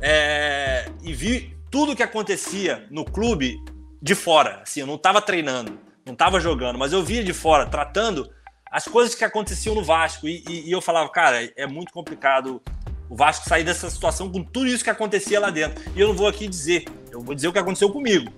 é, 0.00 0.90
e 1.02 1.12
vi 1.12 1.54
tudo 1.70 1.94
que 1.94 2.02
acontecia 2.02 2.86
no 2.90 3.04
clube 3.04 3.58
de 4.00 4.14
fora. 4.14 4.60
Assim, 4.62 4.80
eu 4.80 4.86
não 4.86 4.94
estava 4.94 5.20
treinando, 5.20 5.78
não 6.04 6.14
estava 6.14 6.40
jogando, 6.40 6.78
mas 6.78 6.92
eu 6.92 7.02
via 7.02 7.22
de 7.22 7.34
fora, 7.34 7.66
tratando 7.66 8.30
as 8.70 8.84
coisas 8.84 9.14
que 9.14 9.24
aconteciam 9.24 9.74
no 9.74 9.84
Vasco. 9.84 10.26
E, 10.26 10.42
e, 10.48 10.68
e, 10.68 10.72
eu 10.72 10.80
falava, 10.80 11.08
cara, 11.10 11.48
é 11.56 11.66
muito 11.66 11.92
complicado 11.92 12.62
o 13.08 13.16
Vasco 13.16 13.48
sair 13.48 13.64
dessa 13.64 13.88
situação 13.90 14.30
com 14.30 14.42
tudo 14.42 14.66
isso 14.66 14.84
que 14.84 14.90
acontecia 14.90 15.40
lá 15.40 15.50
dentro. 15.50 15.82
E 15.94 16.00
eu 16.00 16.08
não 16.08 16.14
vou 16.14 16.26
aqui 16.26 16.48
dizer, 16.48 16.84
eu 17.10 17.20
vou 17.20 17.34
dizer 17.34 17.48
o 17.48 17.52
que 17.52 17.58
aconteceu 17.58 17.90
comigo. 17.90 18.30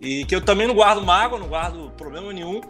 E 0.00 0.24
que 0.24 0.34
eu 0.34 0.40
também 0.40 0.66
não 0.66 0.74
guardo 0.74 1.04
mágoa, 1.04 1.38
não 1.38 1.48
guardo 1.48 1.90
problema 1.96 2.32
nenhum, 2.32 2.60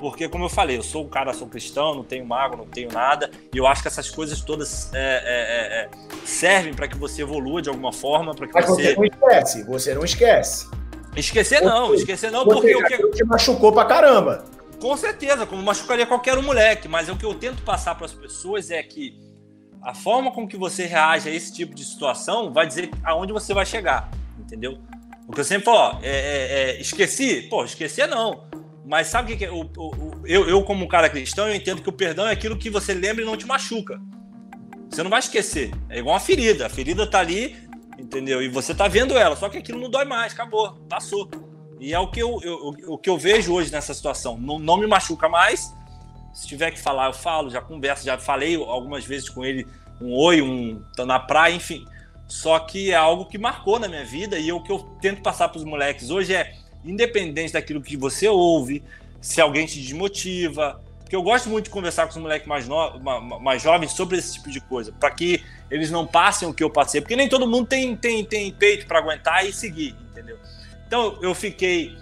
porque, 0.00 0.28
como 0.28 0.44
eu 0.44 0.48
falei, 0.48 0.78
eu 0.78 0.82
sou 0.82 1.04
um 1.04 1.08
cara, 1.08 1.32
sou 1.34 1.46
cristão, 1.46 1.94
não 1.94 2.02
tenho 2.02 2.24
mago, 2.24 2.56
não 2.56 2.66
tenho 2.66 2.90
nada, 2.90 3.30
e 3.52 3.58
eu 3.58 3.66
acho 3.66 3.82
que 3.82 3.88
essas 3.88 4.08
coisas 4.08 4.40
todas 4.40 4.92
é, 4.94 4.98
é, 4.98 5.20
é, 5.26 5.82
é 5.82 5.88
servem 6.24 6.72
para 6.72 6.88
que 6.88 6.96
você 6.96 7.20
evolua 7.20 7.60
de 7.60 7.68
alguma 7.68 7.92
forma, 7.92 8.34
para 8.34 8.46
que 8.46 8.54
Mas 8.54 8.66
você... 8.66 8.82
você 8.82 8.96
não 8.96 9.04
esquece, 9.04 9.62
você 9.64 9.94
não 9.94 10.04
esquece. 10.04 10.68
Esquecer 11.14 11.60
não, 11.60 11.94
esquecer 11.94 12.30
não, 12.30 12.44
porque 12.44 12.74
o 12.74 12.86
que 12.86 13.10
te 13.10 13.24
machucou 13.24 13.72
pra 13.72 13.84
caramba. 13.84 14.44
Com 14.80 14.96
certeza, 14.96 15.44
como 15.44 15.62
machucaria 15.62 16.06
qualquer 16.06 16.38
um 16.38 16.42
moleque, 16.42 16.88
mas 16.88 17.08
o 17.10 17.16
que 17.16 17.26
eu 17.26 17.34
tento 17.34 17.62
passar 17.62 17.94
para 17.94 18.06
as 18.06 18.12
pessoas 18.12 18.70
é 18.70 18.82
que 18.82 19.29
a 19.82 19.94
forma 19.94 20.30
com 20.30 20.46
que 20.46 20.56
você 20.56 20.86
reage 20.86 21.28
a 21.28 21.32
esse 21.32 21.52
tipo 21.52 21.74
de 21.74 21.84
situação 21.84 22.52
vai 22.52 22.66
dizer 22.66 22.90
aonde 23.02 23.32
você 23.32 23.54
vai 23.54 23.64
chegar, 23.64 24.10
entendeu? 24.38 24.78
Porque 25.26 25.40
eu 25.40 25.44
sempre 25.44 25.64
falo, 25.64 25.78
ó, 25.78 25.98
é, 26.02 26.10
é, 26.10 26.52
é, 26.52 26.80
esqueci? 26.80 27.42
Pô, 27.42 27.64
esquecer 27.64 28.08
não. 28.08 28.44
Mas 28.84 29.06
sabe 29.06 29.32
o 29.32 29.38
que, 29.38 29.44
é? 29.44 29.50
O, 29.50 29.60
o, 29.60 29.86
o, 29.86 30.22
eu, 30.26 30.48
eu, 30.48 30.62
como 30.64 30.88
cara 30.88 31.08
cristão, 31.08 31.48
eu 31.48 31.54
entendo 31.54 31.80
que 31.80 31.88
o 31.88 31.92
perdão 31.92 32.26
é 32.26 32.32
aquilo 32.32 32.56
que 32.56 32.68
você 32.68 32.92
lembra 32.92 33.22
e 33.22 33.26
não 33.26 33.36
te 33.36 33.46
machuca. 33.46 34.00
Você 34.90 35.02
não 35.02 35.10
vai 35.10 35.20
esquecer. 35.20 35.70
É 35.88 36.00
igual 36.00 36.14
uma 36.14 36.20
ferida. 36.20 36.66
A 36.66 36.68
ferida 36.68 37.06
tá 37.06 37.20
ali, 37.20 37.56
entendeu? 37.96 38.42
E 38.42 38.48
você 38.48 38.74
tá 38.74 38.88
vendo 38.88 39.16
ela, 39.16 39.36
só 39.36 39.48
que 39.48 39.58
aquilo 39.58 39.80
não 39.80 39.88
dói 39.88 40.04
mais, 40.04 40.32
acabou, 40.32 40.74
passou. 40.88 41.30
E 41.78 41.94
é 41.94 41.98
o 41.98 42.10
que 42.10 42.20
eu, 42.20 42.40
eu 42.42 42.74
o 42.88 42.98
que 42.98 43.08
eu 43.08 43.16
vejo 43.16 43.54
hoje 43.54 43.70
nessa 43.70 43.94
situação. 43.94 44.36
Não, 44.36 44.58
não 44.58 44.76
me 44.76 44.86
machuca 44.86 45.28
mais. 45.28 45.72
Se 46.32 46.46
tiver 46.46 46.70
que 46.70 46.78
falar, 46.78 47.06
eu 47.06 47.12
falo, 47.12 47.50
já 47.50 47.60
converso, 47.60 48.04
já 48.04 48.16
falei 48.18 48.56
algumas 48.56 49.04
vezes 49.04 49.28
com 49.28 49.44
ele 49.44 49.66
um 50.00 50.14
oi, 50.14 50.40
um 50.40 50.82
tá 50.96 51.04
na 51.04 51.18
praia, 51.18 51.54
enfim. 51.54 51.84
Só 52.26 52.58
que 52.60 52.90
é 52.92 52.94
algo 52.94 53.24
que 53.26 53.36
marcou 53.36 53.78
na 53.78 53.88
minha 53.88 54.04
vida 54.04 54.38
e 54.38 54.52
o 54.52 54.62
que 54.62 54.70
eu 54.70 54.78
tento 55.00 55.20
passar 55.20 55.48
para 55.48 55.58
os 55.58 55.64
moleques 55.64 56.10
hoje 56.10 56.34
é 56.34 56.54
independente 56.84 57.52
daquilo 57.52 57.82
que 57.82 57.96
você 57.96 58.28
ouve, 58.28 58.82
se 59.20 59.40
alguém 59.40 59.66
te 59.66 59.80
desmotiva. 59.80 60.80
Porque 61.00 61.16
eu 61.16 61.22
gosto 61.22 61.48
muito 61.48 61.64
de 61.64 61.70
conversar 61.70 62.04
com 62.04 62.10
os 62.10 62.16
moleques 62.16 62.46
mais, 62.46 62.66
mais 63.40 63.60
jovens 63.60 63.92
sobre 63.92 64.16
esse 64.16 64.34
tipo 64.34 64.48
de 64.48 64.60
coisa, 64.60 64.92
para 64.92 65.10
que 65.10 65.42
eles 65.68 65.90
não 65.90 66.06
passem 66.06 66.48
o 66.48 66.54
que 66.54 66.62
eu 66.62 66.70
passei. 66.70 67.00
Porque 67.00 67.16
nem 67.16 67.28
todo 67.28 67.48
mundo 67.48 67.66
tem, 67.66 67.96
tem, 67.96 68.24
tem 68.24 68.52
peito 68.52 68.86
para 68.86 69.00
aguentar 69.00 69.44
e 69.44 69.52
seguir, 69.52 69.96
entendeu? 70.10 70.38
Então 70.86 71.18
eu 71.20 71.34
fiquei 71.34 71.96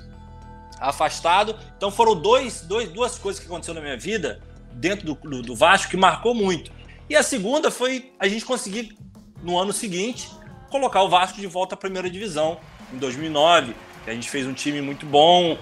afastado. 0.81 1.57
Então 1.77 1.91
foram 1.91 2.15
dois, 2.15 2.63
dois, 2.63 2.89
duas 2.91 3.19
coisas 3.19 3.41
que 3.41 3.47
aconteceram 3.47 3.77
na 3.77 3.87
minha 3.87 3.97
vida 3.97 4.41
dentro 4.73 5.07
do, 5.07 5.15
do, 5.15 5.43
do 5.43 5.57
Vasco 5.57 5.91
que 5.91 5.97
marcou 5.97 6.35
muito. 6.35 6.71
E 7.09 7.17
a 7.17 7.23
segunda 7.23 7.71
foi 7.71 8.13
a 8.19 8.29
gente 8.29 8.45
conseguir, 8.45 8.97
no 9.43 9.59
ano 9.59 9.73
seguinte, 9.73 10.29
colocar 10.71 11.03
o 11.03 11.09
Vasco 11.09 11.41
de 11.41 11.47
volta 11.47 11.75
à 11.75 11.79
primeira 11.79 12.11
divisão, 12.11 12.59
em 12.93 12.99
2009, 12.99 13.75
que 14.05 14.11
a 14.11 14.15
gente 14.15 14.29
fez 14.29 14.47
um 14.47 14.53
time 14.53 14.81
muito 14.81 15.07
bom 15.07 15.57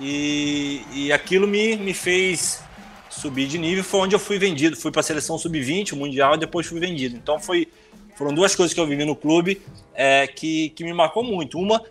e, 0.00 0.82
e 0.92 1.12
aquilo 1.12 1.46
me, 1.46 1.76
me 1.76 1.92
fez 1.92 2.62
subir 3.10 3.46
de 3.46 3.58
nível. 3.58 3.82
Foi 3.84 4.00
onde 4.00 4.14
eu 4.14 4.18
fui 4.18 4.38
vendido. 4.38 4.76
Fui 4.76 4.90
para 4.90 5.00
a 5.00 5.04
seleção 5.04 5.38
sub-20, 5.38 5.92
o 5.92 5.96
Mundial, 5.96 6.34
e 6.34 6.38
depois 6.38 6.66
fui 6.66 6.80
vendido. 6.80 7.16
Então 7.16 7.38
foi, 7.38 7.68
foram 8.16 8.32
duas 8.32 8.54
coisas 8.54 8.74
que 8.74 8.80
eu 8.80 8.86
vivi 8.86 9.04
no 9.04 9.16
clube 9.16 9.60
é, 9.94 10.26
que, 10.26 10.70
que 10.70 10.84
me 10.84 10.92
marcou 10.92 11.22
muito. 11.22 11.58
Uma, 11.58 11.82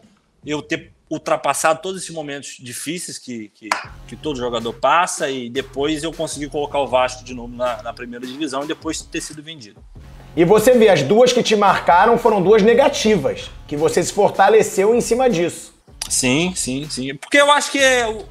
eu 0.46 0.62
ter 0.62 0.94
ultrapassado 1.10 1.80
todos 1.82 2.02
esses 2.02 2.14
momentos 2.14 2.58
difíceis 2.60 3.20
que, 3.20 3.50
que, 3.50 3.70
que, 4.08 4.16
todo 4.16 4.38
jogador 4.38 4.74
passa 4.74 5.30
e 5.30 5.50
depois 5.50 6.04
eu 6.04 6.12
consegui 6.12 6.50
colocar 6.50 6.80
o 6.80 6.88
Vasco 6.88 7.24
de 7.24 7.34
novo 7.34 7.56
na, 7.56 7.84
na, 7.84 7.94
primeira 7.94 8.26
divisão 8.26 8.64
e 8.64 8.68
depois 8.68 9.02
ter 9.02 9.22
sido 9.22 9.44
vendido. 9.44 9.84
E 10.36 10.44
você 10.44 10.74
vê, 10.74 10.90
as 10.90 11.04
duas 11.04 11.32
que 11.32 11.44
te 11.44 11.56
marcaram 11.56 12.18
foram 12.18 12.42
duas 12.42 12.64
negativas, 12.64 13.52
que 13.68 13.78
você 13.78 14.02
se 14.02 14.12
fortaleceu 14.12 14.96
em 14.96 15.02
cima 15.02 15.30
disso. 15.30 15.74
Sim, 16.10 16.54
sim, 16.56 16.90
sim. 16.90 17.16
Porque 17.16 17.38
eu 17.38 17.52
acho 17.52 17.72
que 17.72 17.78
é 17.78 18.08
o, 18.08 18.26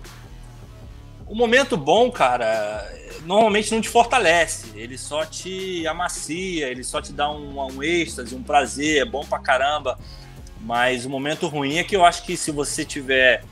o 1.29 1.35
momento 1.37 1.77
bom, 1.77 2.11
cara, 2.11 2.85
normalmente 3.25 3.73
não 3.73 3.81
te 3.81 3.89
fortalece, 3.89 4.73
ele 4.75 4.99
só 4.99 5.25
te 5.25 5.87
amacia, 5.87 6.69
ele 6.69 6.83
só 6.83 7.01
te 7.01 7.13
dá 7.13 7.31
um, 7.31 7.61
um 7.61 7.83
êxtase, 7.83 8.35
um 8.35 8.43
prazer, 8.43 9.03
é 9.03 9.05
bom 9.05 9.25
pra 9.25 9.39
caramba. 9.39 9.99
Mas 10.63 11.05
o 11.05 11.11
momento 11.11 11.49
ruim 11.49 11.79
é 11.79 11.85
que 11.85 11.97
eu 11.97 12.05
acho 12.05 12.23
que 12.23 12.37
se 12.37 12.51
você 12.51 12.85
tiver, 12.85 13.45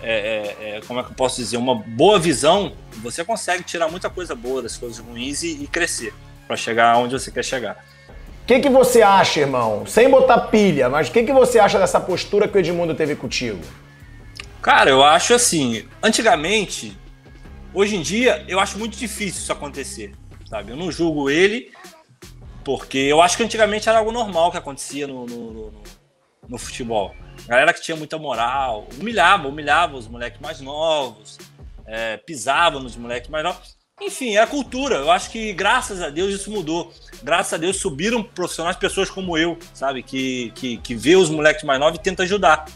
é, 0.00 0.12
é, 0.12 0.76
é, 0.76 0.80
como 0.86 1.00
é 1.00 1.02
que 1.02 1.10
eu 1.10 1.14
posso 1.14 1.36
dizer, 1.36 1.56
uma 1.56 1.74
boa 1.74 2.18
visão, 2.18 2.72
você 3.02 3.24
consegue 3.24 3.62
tirar 3.62 3.88
muita 3.88 4.10
coisa 4.10 4.34
boa 4.34 4.62
das 4.62 4.76
coisas 4.76 4.98
ruins 4.98 5.42
e, 5.42 5.62
e 5.62 5.66
crescer 5.66 6.12
para 6.46 6.56
chegar 6.56 6.96
onde 6.98 7.14
você 7.14 7.30
quer 7.30 7.44
chegar. 7.44 7.84
O 8.42 8.46
que, 8.46 8.60
que 8.60 8.68
você 8.68 9.02
acha, 9.02 9.40
irmão? 9.40 9.86
Sem 9.86 10.08
botar 10.10 10.38
pilha, 10.42 10.88
mas 10.88 11.08
o 11.08 11.12
que, 11.12 11.22
que 11.22 11.32
você 11.32 11.58
acha 11.58 11.78
dessa 11.78 12.00
postura 12.00 12.46
que 12.48 12.56
o 12.56 12.60
Edmundo 12.60 12.94
teve 12.94 13.14
contigo? 13.14 13.60
Cara, 14.60 14.90
eu 14.90 15.04
acho 15.04 15.34
assim, 15.34 15.86
antigamente, 16.02 16.96
hoje 17.72 17.96
em 17.96 18.02
dia, 18.02 18.44
eu 18.48 18.58
acho 18.58 18.78
muito 18.78 18.96
difícil 18.96 19.40
isso 19.40 19.52
acontecer, 19.52 20.12
sabe? 20.48 20.72
Eu 20.72 20.76
não 20.76 20.90
julgo 20.90 21.30
ele, 21.30 21.70
porque 22.64 22.98
eu 22.98 23.22
acho 23.22 23.36
que 23.36 23.42
antigamente 23.42 23.88
era 23.88 23.98
algo 23.98 24.12
normal 24.12 24.50
que 24.50 24.56
acontecia 24.56 25.06
no, 25.06 25.26
no, 25.26 25.52
no 25.52 25.72
no 26.48 26.58
futebol. 26.58 27.14
Galera 27.46 27.72
que 27.72 27.82
tinha 27.82 27.96
muita 27.96 28.18
moral, 28.18 28.88
humilhava, 28.98 29.48
humilhava 29.48 29.96
os 29.96 30.08
moleques 30.08 30.40
mais 30.40 30.60
novos, 30.60 31.38
é, 31.86 32.16
pisava 32.16 32.80
nos 32.80 32.96
moleques 32.96 33.30
mais 33.30 33.44
novos. 33.44 33.76
Enfim, 34.00 34.36
é 34.36 34.40
a 34.40 34.46
cultura. 34.46 34.96
Eu 34.96 35.10
acho 35.10 35.30
que, 35.30 35.52
graças 35.52 36.00
a 36.00 36.08
Deus, 36.08 36.32
isso 36.32 36.50
mudou. 36.50 36.92
Graças 37.22 37.54
a 37.54 37.56
Deus, 37.56 37.78
subiram 37.78 38.22
profissionais, 38.22 38.76
pessoas 38.76 39.10
como 39.10 39.36
eu, 39.36 39.58
sabe? 39.74 40.02
Que, 40.02 40.52
que, 40.54 40.76
que 40.78 40.94
vê 40.94 41.16
os 41.16 41.28
moleques 41.28 41.64
mais 41.64 41.80
novos 41.80 41.98
e 41.98 42.02
tenta 42.02 42.22
ajudar. 42.22 42.66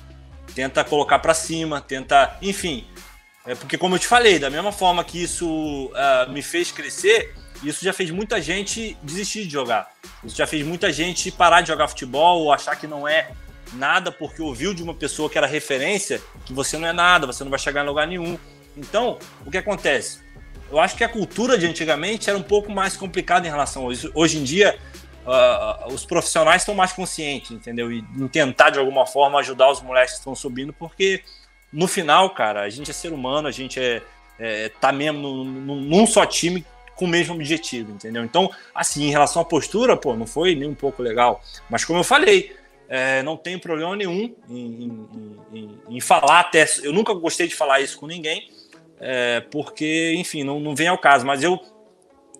Tenta 0.55 0.83
colocar 0.83 1.21
para 1.21 1.33
cima, 1.33 1.81
tenta. 1.81 2.37
Enfim. 2.43 2.85
É 3.47 3.55
porque, 3.55 3.79
como 3.79 3.95
eu 3.95 3.99
te 3.99 4.07
falei, 4.07 4.39
da 4.39 4.51
mesma 4.51 4.73
forma 4.73 5.03
que 5.03 5.23
isso 5.23 5.47
uh, 5.87 6.31
me 6.31 6.43
fez 6.43 6.71
crescer, 6.71 7.35
isso 7.63 7.85
já 7.85 7.93
fez 7.93 8.11
muita 8.11 8.41
gente 8.41 8.97
desistir 9.03 9.45
de 9.45 9.51
jogar. 9.51 9.91
Isso 10.25 10.37
já 10.37 10.47
fez 10.47 10.65
muita 10.67 10.93
gente 10.93 11.31
parar 11.31 11.61
de 11.61 11.69
jogar 11.69 11.89
futebol 11.89 12.43
ou 12.43 12.53
achar 12.53 12.77
que 12.77 12.87
não 12.87 13.07
é 13.07 13.31
nada 13.75 14.13
porque 14.13 14.43
ouviu 14.43 14.75
de 14.75 14.83
uma 14.83 14.95
pessoa 14.95 15.29
que 15.29 15.39
era 15.39 15.47
referência 15.47 16.21
que 16.45 16.53
você 16.53 16.77
não 16.77 16.89
é 16.89 16.93
nada, 16.93 17.27
você 17.27 17.45
não 17.45 17.51
vai 17.51 17.59
chegar 17.59 17.83
em 17.83 17.87
lugar 17.87 18.07
nenhum. 18.07 18.39
Então, 18.77 19.19
o 19.45 19.51
que 19.51 19.59
acontece? 19.59 20.21
Eu 20.71 20.79
acho 20.79 20.97
que 20.97 21.05
a 21.05 21.09
cultura 21.09 21.59
de 21.59 21.67
antigamente 21.67 22.31
era 22.31 22.39
um 22.39 22.43
pouco 22.43 22.73
mais 22.73 22.97
complicada 22.97 23.47
em 23.47 23.51
relação 23.51 23.89
a 23.89 23.93
isso. 23.93 24.11
Hoje 24.15 24.39
em 24.39 24.45
dia, 24.45 24.79
uh, 25.27 25.93
os 25.93 26.05
profissionais 26.05 26.63
estão 26.63 26.75
mais 26.75 26.93
conscientes, 26.93 27.51
entendeu? 27.51 27.93
E 27.93 28.03
tentar, 28.31 28.71
de 28.71 28.79
alguma 28.79 29.07
forma, 29.07 29.39
ajudar 29.41 29.71
os 29.71 29.83
moleques 29.83 30.15
que 30.15 30.19
estão 30.19 30.35
subindo, 30.35 30.73
porque 30.73 31.23
no 31.73 31.87
final, 31.87 32.31
cara, 32.31 32.63
a 32.63 32.71
gente 32.71 32.91
é 32.91 32.95
ser 32.95 33.13
humano, 33.13 33.49
a 33.49 33.51
gente 33.51 33.79
é, 33.79 34.03
é 34.39 34.69
tá 34.69 34.93
mesmo 34.93 35.21
num, 35.21 35.81
num 35.81 36.07
só 36.07 36.25
time 36.25 36.65
com 36.95 37.07
o 37.07 37.09
mesmo 37.09 37.35
objetivo, 37.35 37.93
entendeu? 37.93 38.25
Então, 38.25 38.51
assim, 38.75 39.05
em 39.05 39.11
relação 39.11 39.43
à 39.43 39.45
postura, 39.45 39.97
pô, 39.97 40.15
não 40.15 40.27
foi 40.27 40.55
nem 40.55 40.69
um 40.69 40.75
pouco 40.75 41.03
legal. 41.03 41.43
Mas 41.69 41.85
como 41.85 41.99
eu 41.99 42.05
falei, 42.05 42.55
é, 42.89 43.23
não 43.23 43.37
tenho 43.37 43.61
problema 43.61 43.97
nenhum 43.97 44.35
em, 44.49 44.85
em, 44.85 45.39
em, 45.53 45.81
em, 45.89 46.01
falar 46.01 46.41
até. 46.41 46.67
Eu 46.83 46.93
nunca 46.93 47.15
gostei 47.15 47.47
de 47.47 47.55
falar 47.55 47.81
isso 47.81 47.99
com 47.99 48.07
ninguém, 48.07 48.51
é, 49.01 49.41
porque, 49.41 50.15
enfim, 50.17 50.45
não, 50.45 50.61
não 50.61 50.75
vem 50.75 50.89
ao 50.89 50.99
caso. 50.99 51.25
Mas 51.25 51.43
eu, 51.43 51.59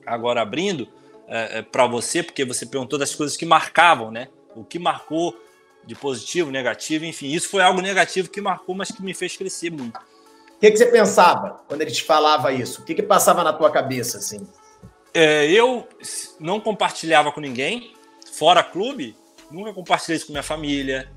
agora 0.05 0.43
abrindo 0.43 0.89
é, 1.27 1.59
é 1.59 1.63
para 1.63 1.87
você, 1.87 2.23
porque 2.23 2.45
você 2.45 2.67
perguntou 2.67 2.99
das 2.99 3.15
coisas 3.15 3.37
que 3.37 3.47
marcavam, 3.47 4.11
né? 4.11 4.29
O 4.55 4.65
que 4.65 4.79
marcou 4.79 5.35
de 5.85 5.95
positivo, 5.95 6.51
negativo, 6.51 7.05
enfim, 7.05 7.29
isso 7.29 7.49
foi 7.49 7.63
algo 7.63 7.81
negativo 7.81 8.31
que 8.31 8.41
marcou, 8.41 8.75
mas 8.75 8.93
que 8.93 9.03
me 9.03 9.15
fez 9.15 9.37
crescer 9.37 9.71
muito. 9.71 9.97
O 9.97 10.61
que, 10.61 10.71
que 10.71 10.77
você 10.77 10.87
pensava 10.87 11.63
quando 11.67 11.83
ele 11.83 11.91
te 11.91 12.05
falava 12.05 12.53
isso? 12.53 12.83
O 12.83 12.85
que, 12.85 12.95
que 12.95 13.03
passava 13.03 13.43
na 13.43 13.53
tua 13.53 13.71
cabeça, 13.71 14.19
assim? 14.19 14.47
É, 15.13 15.51
eu 15.51 15.89
não 16.39 16.61
compartilhava 16.61 17.33
com 17.33 17.41
ninguém, 17.41 17.95
fora 18.33 18.63
clube, 18.63 19.17
nunca 19.53 19.73
compartilhei 19.73 20.17
isso 20.17 20.27
com 20.27 20.33
minha 20.33 20.43
família. 20.43 21.09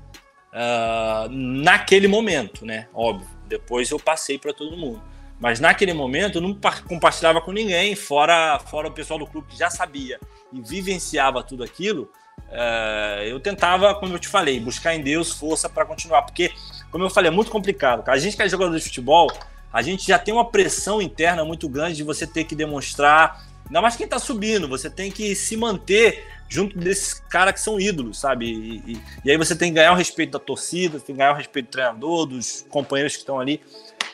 Uh, 0.52 1.28
naquele 1.28 2.08
momento, 2.08 2.64
né? 2.64 2.88
Óbvio. 2.94 3.28
Depois 3.46 3.90
eu 3.90 3.98
passei 3.98 4.38
para 4.38 4.52
todo 4.52 4.76
mundo. 4.76 5.02
Mas 5.38 5.60
naquele 5.60 5.92
momento 5.92 6.38
eu 6.38 6.42
não 6.42 6.58
compartilhava 6.88 7.40
com 7.40 7.52
ninguém, 7.52 7.94
fora, 7.94 8.58
fora 8.58 8.88
o 8.88 8.92
pessoal 8.92 9.18
do 9.18 9.26
clube 9.26 9.48
que 9.48 9.58
já 9.58 9.68
sabia 9.68 10.18
e 10.52 10.60
vivenciava 10.60 11.42
tudo 11.42 11.62
aquilo. 11.62 12.10
Uh, 12.48 13.22
eu 13.24 13.38
tentava, 13.40 13.94
como 13.94 14.14
eu 14.14 14.18
te 14.18 14.28
falei, 14.28 14.58
buscar 14.58 14.94
em 14.94 15.02
Deus 15.02 15.32
força 15.32 15.68
para 15.68 15.84
continuar, 15.84 16.22
porque, 16.22 16.52
como 16.90 17.04
eu 17.04 17.10
falei, 17.10 17.28
é 17.28 17.34
muito 17.34 17.50
complicado. 17.50 18.08
A 18.08 18.16
gente 18.16 18.36
que 18.36 18.42
é 18.42 18.48
jogador 18.48 18.74
de 18.76 18.82
futebol, 18.82 19.30
a 19.72 19.82
gente 19.82 20.06
já 20.06 20.18
tem 20.18 20.32
uma 20.32 20.44
pressão 20.50 21.02
interna 21.02 21.44
muito 21.44 21.68
grande 21.68 21.96
de 21.96 22.02
você 22.02 22.26
ter 22.26 22.44
que 22.44 22.54
demonstrar, 22.54 23.44
ainda 23.66 23.82
mais 23.82 23.96
quem 23.96 24.04
está 24.04 24.18
subindo, 24.18 24.68
você 24.68 24.88
tem 24.88 25.10
que 25.10 25.34
se 25.34 25.56
manter 25.56 26.24
junto 26.48 26.78
desses 26.78 27.14
caras 27.14 27.54
que 27.54 27.60
são 27.60 27.80
ídolos, 27.80 28.18
sabe? 28.18 28.46
E, 28.46 28.92
e, 28.92 29.02
e, 29.24 29.30
aí 29.30 29.36
você 29.36 29.54
tem 29.56 29.70
que 29.70 29.76
ganhar 29.76 29.92
o 29.92 29.96
respeito 29.96 30.32
da 30.32 30.38
torcida, 30.38 30.98
tem 30.98 31.14
que 31.14 31.18
ganhar 31.18 31.32
o 31.32 31.36
respeito 31.36 31.66
do 31.66 31.72
treinador, 31.72 32.26
dos 32.26 32.64
companheiros 32.68 33.14
que 33.14 33.20
estão 33.20 33.40
ali. 33.40 33.60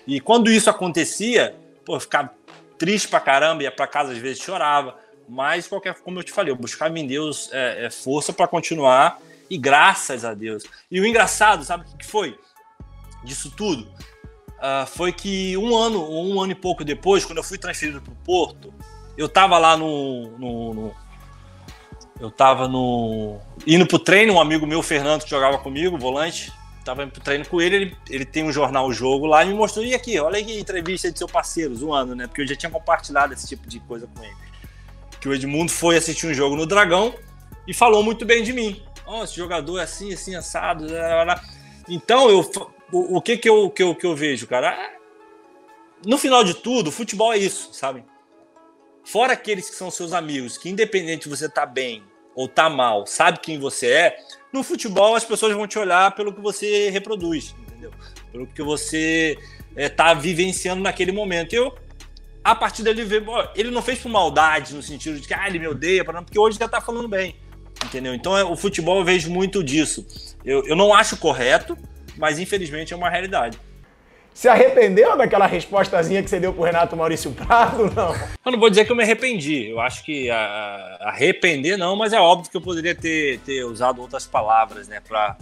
E 0.06 0.20
quando 0.20 0.50
isso 0.50 0.70
acontecia, 0.70 1.54
pô, 1.84 1.96
eu 1.96 2.00
ficava 2.00 2.30
triste 2.78 3.08
pra 3.08 3.20
caramba, 3.20 3.62
ia 3.62 3.70
pra 3.70 3.86
casa 3.86 4.12
às 4.12 4.18
vezes 4.18 4.42
chorava. 4.42 4.96
Mas, 5.28 5.68
qualquer, 5.68 5.94
como 6.00 6.18
eu 6.18 6.22
te 6.22 6.32
falei, 6.32 6.52
eu 6.52 6.56
buscava 6.56 6.98
em 6.98 7.06
Deus 7.06 7.48
é, 7.52 7.86
é, 7.86 7.90
força 7.90 8.32
para 8.32 8.48
continuar 8.48 9.20
e 9.48 9.56
graças 9.56 10.24
a 10.24 10.34
Deus. 10.34 10.64
E 10.90 11.00
o 11.00 11.06
engraçado, 11.06 11.64
sabe 11.64 11.84
o 11.92 11.96
que 11.96 12.06
foi 12.06 12.38
disso 13.24 13.50
tudo? 13.56 13.84
Uh, 14.58 14.86
foi 14.86 15.12
que 15.12 15.56
um 15.56 15.76
ano, 15.76 16.08
um 16.08 16.40
ano 16.40 16.52
e 16.52 16.54
pouco 16.54 16.84
depois, 16.84 17.24
quando 17.24 17.38
eu 17.38 17.44
fui 17.44 17.58
transferido 17.58 18.00
para 18.00 18.12
o 18.12 18.16
Porto, 18.16 18.72
eu 19.16 19.26
estava 19.26 19.58
lá 19.58 19.76
no, 19.76 20.38
no, 20.38 20.74
no 20.74 20.94
eu 22.20 22.30
tava 22.30 22.68
no. 22.68 23.40
indo 23.66 23.86
pro 23.86 23.98
treino, 23.98 24.34
um 24.34 24.40
amigo 24.40 24.66
meu, 24.66 24.82
Fernando, 24.82 25.24
que 25.24 25.30
jogava 25.30 25.58
comigo, 25.58 25.98
volante, 25.98 26.52
tava 26.84 27.02
indo 27.02 27.10
pro 27.10 27.20
treino 27.20 27.44
com 27.46 27.60
ele, 27.60 27.76
ele, 27.76 27.96
ele 28.08 28.24
tem 28.24 28.44
um 28.44 28.52
jornal 28.52 28.92
jogo 28.92 29.26
lá 29.26 29.44
e 29.44 29.48
me 29.48 29.54
mostrou, 29.54 29.84
e 29.84 29.92
aqui, 29.94 30.18
olha 30.20 30.36
a 30.36 30.40
entrevista 30.40 31.10
de 31.10 31.18
seu 31.18 31.26
parceiro, 31.26 31.74
zoando, 31.74 32.14
né? 32.14 32.26
Porque 32.26 32.42
eu 32.42 32.46
já 32.46 32.54
tinha 32.54 32.70
compartilhado 32.70 33.32
esse 33.32 33.48
tipo 33.48 33.68
de 33.68 33.80
coisa 33.80 34.06
com 34.06 34.22
ele. 34.22 34.36
Que 35.20 35.28
o 35.28 35.34
Edmundo 35.34 35.72
foi 35.72 35.96
assistir 35.96 36.26
um 36.26 36.34
jogo 36.34 36.54
no 36.54 36.64
Dragão 36.66 37.14
e 37.66 37.74
falou 37.74 38.02
muito 38.02 38.24
bem 38.24 38.42
de 38.42 38.52
mim. 38.52 38.82
Ó, 39.04 39.20
oh, 39.20 39.24
esse 39.24 39.34
jogador 39.36 39.78
é 39.78 39.82
assim, 39.82 40.12
assim, 40.12 40.34
assado. 40.34 40.86
Então, 41.88 42.30
eu, 42.30 42.48
o, 42.92 43.16
o 43.16 43.20
que, 43.20 43.36
que, 43.36 43.48
eu, 43.48 43.68
que, 43.68 43.82
eu, 43.82 43.94
que 43.94 44.06
eu 44.06 44.14
vejo, 44.14 44.46
cara? 44.46 44.76
No 46.06 46.18
final 46.18 46.44
de 46.44 46.54
tudo, 46.54 46.92
futebol 46.92 47.32
é 47.32 47.38
isso, 47.38 47.70
sabe? 47.72 48.04
Fora 49.04 49.32
aqueles 49.32 49.68
que 49.68 49.76
são 49.76 49.90
seus 49.90 50.12
amigos, 50.12 50.56
que 50.56 50.68
independente 50.68 51.24
de 51.24 51.28
você 51.28 51.48
tá 51.48 51.66
bem 51.66 52.02
ou 52.34 52.48
tá 52.48 52.70
mal, 52.70 53.06
sabe 53.06 53.40
quem 53.40 53.58
você 53.58 53.86
é, 53.88 54.18
no 54.52 54.62
futebol 54.62 55.14
as 55.14 55.24
pessoas 55.24 55.54
vão 55.54 55.66
te 55.66 55.78
olhar 55.78 56.14
pelo 56.14 56.32
que 56.32 56.40
você 56.40 56.88
reproduz, 56.90 57.54
entendeu? 57.66 57.92
Pelo 58.30 58.46
que 58.46 58.62
você 58.62 59.36
é, 59.76 59.88
tá 59.88 60.14
vivenciando 60.14 60.82
naquele 60.82 61.12
momento. 61.12 61.52
Eu, 61.52 61.74
a 62.44 62.54
partir 62.54 62.82
dele, 62.82 63.04
ver, 63.04 63.24
ele 63.54 63.70
não 63.70 63.82
fez 63.82 63.98
por 63.98 64.08
maldade, 64.08 64.74
no 64.74 64.82
sentido 64.82 65.20
de 65.20 65.26
que 65.26 65.34
ah, 65.34 65.46
ele 65.46 65.58
me 65.58 65.68
odeia, 65.68 66.04
porque 66.04 66.38
hoje 66.38 66.58
já 66.58 66.68
tá 66.68 66.80
falando 66.80 67.08
bem, 67.08 67.36
entendeu? 67.84 68.14
Então 68.14 68.36
é, 68.36 68.44
o 68.44 68.56
futebol 68.56 68.98
eu 68.98 69.04
vejo 69.04 69.30
muito 69.30 69.62
disso. 69.62 70.06
Eu, 70.44 70.64
eu 70.66 70.76
não 70.76 70.94
acho 70.94 71.16
correto, 71.16 71.76
mas 72.16 72.38
infelizmente 72.38 72.92
é 72.92 72.96
uma 72.96 73.10
realidade. 73.10 73.58
Se 74.34 74.48
arrependeu 74.48 75.16
daquela 75.16 75.46
respostazinha 75.46 76.22
que 76.22 76.30
você 76.30 76.40
deu 76.40 76.52
pro 76.52 76.62
Renato 76.62 76.96
Maurício 76.96 77.30
Prado, 77.32 77.92
não? 77.94 78.14
Eu 78.44 78.52
não 78.52 78.58
vou 78.58 78.70
dizer 78.70 78.84
que 78.84 78.92
eu 78.92 78.96
me 78.96 79.02
arrependi. 79.02 79.68
Eu 79.68 79.78
acho 79.78 80.02
que 80.02 80.30
a, 80.30 80.36
a 81.00 81.08
arrepender 81.10 81.76
não, 81.76 81.94
mas 81.94 82.12
é 82.12 82.20
óbvio 82.20 82.50
que 82.50 82.56
eu 82.56 82.60
poderia 82.60 82.94
ter, 82.94 83.38
ter 83.40 83.64
usado 83.64 84.00
outras 84.00 84.26
palavras, 84.26 84.88
né, 84.88 85.00
para 85.06 85.36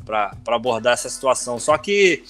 abordar 0.48 0.94
essa 0.94 1.08
situação. 1.08 1.58
Só 1.58 1.78
que 1.78 2.24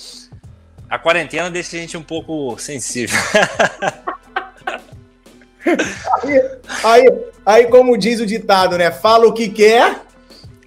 a 0.88 0.98
quarentena 0.98 1.50
deixa 1.50 1.76
a 1.76 1.80
gente 1.80 1.96
um 1.96 2.02
pouco 2.02 2.58
sensível. 2.58 3.18
aí, 6.22 6.58
aí, 6.84 7.06
aí, 7.46 7.66
como 7.68 7.96
diz 7.96 8.20
o 8.20 8.26
ditado, 8.26 8.76
né? 8.76 8.90
Fala 8.90 9.26
o 9.26 9.32
que 9.32 9.48
quer. 9.48 10.00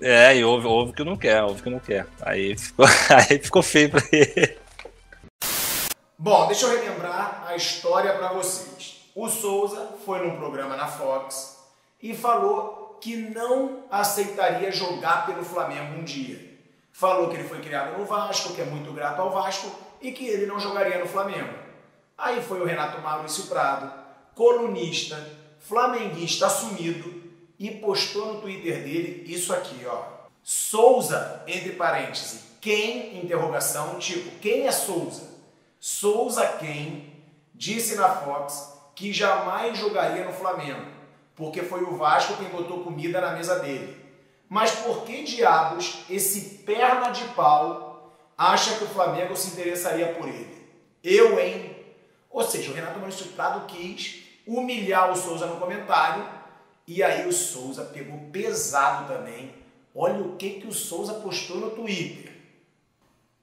É, 0.01 0.35
e 0.35 0.43
ouve, 0.43 0.65
ouve 0.65 0.93
que 0.93 1.03
não 1.03 1.15
quer, 1.15 1.43
ouve 1.43 1.61
que 1.61 1.69
não 1.69 1.79
quer. 1.79 2.05
Aí 2.21 2.57
ficou, 2.57 2.85
aí 3.09 3.37
ficou 3.37 3.61
feio 3.61 3.89
pra 3.89 4.01
ele. 4.11 4.62
Bom, 6.23 6.47
deixa 6.47 6.67
eu 6.67 6.81
relembrar 6.81 7.43
a 7.45 7.53
história 7.53 8.13
para 8.13 8.29
vocês. 8.29 9.01
O 9.13 9.27
Souza 9.27 9.89
foi 10.05 10.25
num 10.25 10.37
programa 10.37 10.77
na 10.77 10.87
Fox 10.87 11.57
e 12.01 12.15
falou 12.15 12.97
que 13.01 13.17
não 13.17 13.83
aceitaria 13.91 14.71
jogar 14.71 15.25
pelo 15.25 15.43
Flamengo 15.43 15.99
um 15.99 16.03
dia. 16.05 16.57
Falou 16.93 17.27
que 17.27 17.35
ele 17.35 17.49
foi 17.49 17.59
criado 17.59 17.97
no 17.97 18.05
Vasco, 18.05 18.53
que 18.53 18.61
é 18.61 18.63
muito 18.63 18.93
grato 18.93 19.21
ao 19.21 19.31
Vasco 19.31 19.69
e 20.01 20.13
que 20.13 20.25
ele 20.25 20.45
não 20.45 20.57
jogaria 20.57 20.97
no 20.97 21.09
Flamengo. 21.09 21.55
Aí 22.17 22.41
foi 22.41 22.61
o 22.61 22.65
Renato 22.65 23.01
Maurício 23.01 23.47
Prado, 23.47 23.91
colunista, 24.33 25.29
flamenguista 25.59 26.45
assumido, 26.45 27.21
e 27.59 27.69
postou 27.69 28.35
no 28.35 28.39
Twitter 28.39 28.81
dele 28.81 29.25
isso 29.27 29.53
aqui, 29.53 29.85
ó. 29.85 30.03
Souza, 30.41 31.43
entre 31.45 31.73
parênteses, 31.73 32.43
quem? 32.61 33.21
Interrogação, 33.21 33.99
tipo, 33.99 34.39
quem 34.39 34.65
é 34.65 34.71
Souza? 34.71 35.32
Souza 35.85 36.47
quem 36.59 37.13
disse 37.53 37.95
na 37.95 38.07
Fox 38.07 38.71
que 38.95 39.11
jamais 39.11 39.77
jogaria 39.77 40.23
no 40.23 40.31
Flamengo, 40.31 40.89
porque 41.35 41.61
foi 41.61 41.83
o 41.83 41.97
Vasco 41.97 42.37
quem 42.37 42.47
botou 42.47 42.85
comida 42.85 43.19
na 43.19 43.33
mesa 43.33 43.59
dele. 43.59 43.97
Mas 44.47 44.71
por 44.71 45.03
que 45.03 45.23
diabos 45.23 46.05
esse 46.09 46.59
perna 46.59 47.09
de 47.09 47.25
pau 47.33 48.17
acha 48.37 48.77
que 48.77 48.85
o 48.85 48.87
Flamengo 48.87 49.35
se 49.35 49.49
interessaria 49.49 50.13
por 50.13 50.29
ele? 50.29 50.65
Eu, 51.03 51.37
hein? 51.37 51.75
Ou 52.29 52.45
seja, 52.45 52.71
o 52.71 52.73
Renato 52.73 52.99
Maurício 52.99 53.33
Prado 53.33 53.65
quis 53.67 54.23
humilhar 54.47 55.11
o 55.11 55.17
Souza 55.17 55.47
no 55.47 55.59
comentário 55.59 56.25
e 56.87 57.03
aí 57.03 57.27
o 57.27 57.33
Souza 57.33 57.83
pegou 57.83 58.29
pesado 58.31 59.13
também. 59.13 59.53
Olha 59.93 60.23
o 60.23 60.37
que, 60.37 60.61
que 60.61 60.67
o 60.67 60.71
Souza 60.71 61.15
postou 61.15 61.57
no 61.57 61.71
Twitter. 61.71 62.31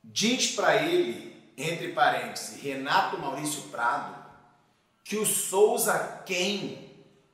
Diz 0.02 0.52
para 0.52 0.82
ele, 0.82 1.30
entre 1.62 1.88
parênteses, 1.88 2.60
Renato 2.62 3.18
Maurício 3.18 3.62
Prado, 3.64 4.16
que 5.04 5.16
o 5.16 5.26
Souza 5.26 6.22
quem, 6.24 6.90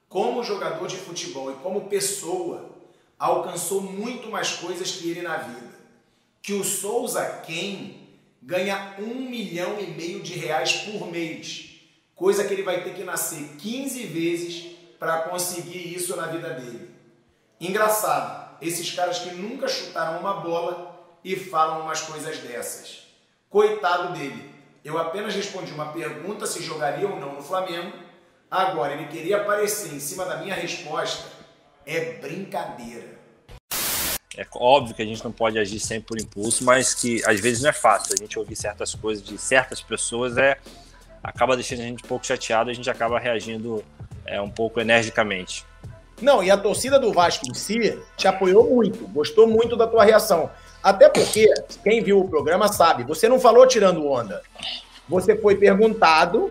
como 0.09 0.43
jogador 0.43 0.89
de 0.89 0.97
futebol 0.97 1.53
e 1.53 1.57
como 1.57 1.89
pessoa, 1.89 2.71
alcançou 3.19 3.81
muito 3.81 4.31
mais 4.31 4.53
coisas 4.53 4.93
que 4.93 5.11
ele 5.11 5.23
na 5.23 5.37
vida. 5.37 5.77
Que 6.43 6.53
o 6.53 6.65
Souza 6.65 7.43
quem 7.47 8.09
ganha 8.43 8.97
um 8.99 9.29
milhão 9.29 9.79
e 9.81 9.87
meio 9.89 10.23
de 10.23 10.35
reais 10.35 10.73
por 10.73 11.11
mês, 11.11 11.81
coisa 12.15 12.45
que 12.45 12.55
ele 12.55 12.63
vai 12.63 12.83
ter 12.85 12.95
que 12.95 13.05
nascer 13.05 13.57
15 13.59 14.07
vezes 14.07 14.77
para 14.99 15.23
conseguir 15.23 15.95
isso 15.95 16.17
na 16.17 16.27
vida 16.27 16.51
dele. 16.51 16.91
Engraçado, 17.61 18.57
esses 18.61 18.91
caras 18.93 19.19
que 19.19 19.31
nunca 19.35 19.69
chutaram 19.69 20.21
uma 20.21 20.35
bola 20.35 21.19
e 21.25 21.37
falam 21.37 21.83
umas 21.83 22.01
coisas 22.03 22.39
dessas. 22.39 23.06
Coitado 23.49 24.13
dele. 24.13 24.55
Eu 24.85 24.99
apenas 24.99 25.35
respondi 25.35 25.73
uma 25.73 25.93
pergunta 25.93 26.47
se 26.47 26.63
jogaria 26.63 27.09
ou 27.09 27.19
não 27.19 27.35
no 27.35 27.43
Flamengo. 27.43 27.93
Agora 28.51 28.93
ele 28.93 29.07
queria 29.07 29.39
aparecer 29.39 29.95
em 29.95 30.01
cima 30.01 30.25
da 30.25 30.37
minha 30.37 30.55
resposta. 30.55 31.29
É 31.85 32.13
brincadeira. 32.15 33.17
É 34.37 34.47
óbvio 34.55 34.95
que 34.95 35.03
a 35.03 35.05
gente 35.05 35.25
não 35.25 35.33
pode 35.33 35.59
agir 35.59 35.81
sempre 35.81 36.09
por 36.09 36.21
impulso, 36.21 36.63
mas 36.65 36.95
que 36.95 37.23
às 37.25 37.41
vezes 37.41 37.63
não 37.63 37.71
é 37.71 37.73
fácil. 37.73 38.15
A 38.15 38.23
gente 38.23 38.39
ouvir 38.39 38.55
certas 38.55 38.95
coisas 38.95 39.25
de 39.25 39.39
certas 39.39 39.81
pessoas 39.81 40.37
é 40.37 40.59
acaba 41.23 41.57
deixando 41.57 41.81
a 41.81 41.85
gente 41.85 42.05
um 42.05 42.09
pouco 42.09 42.27
chateado, 42.27 42.71
a 42.71 42.73
gente 42.73 42.89
acaba 42.89 43.19
reagindo 43.19 43.85
é, 44.25 44.41
um 44.41 44.51
pouco 44.51 44.81
energicamente. 44.81 45.65
Não, 46.21 46.43
e 46.43 46.51
a 46.51 46.57
torcida 46.57 46.99
do 46.99 47.13
Vasco 47.13 47.47
em 47.49 47.55
si 47.55 47.99
te 48.17 48.29
apoiou 48.29 48.69
muito, 48.69 49.07
gostou 49.09 49.47
muito 49.47 49.77
da 49.77 49.87
tua 49.87 50.05
reação. 50.05 50.51
Até 50.83 51.09
porque, 51.09 51.53
quem 51.83 52.03
viu 52.03 52.21
o 52.21 52.29
programa 52.29 52.69
sabe, 52.69 53.05
você 53.05 53.29
não 53.29 53.41
falou 53.41 53.67
tirando 53.67 54.07
onda. 54.07 54.43
Você 55.09 55.37
foi 55.37 55.57
perguntado 55.57 56.51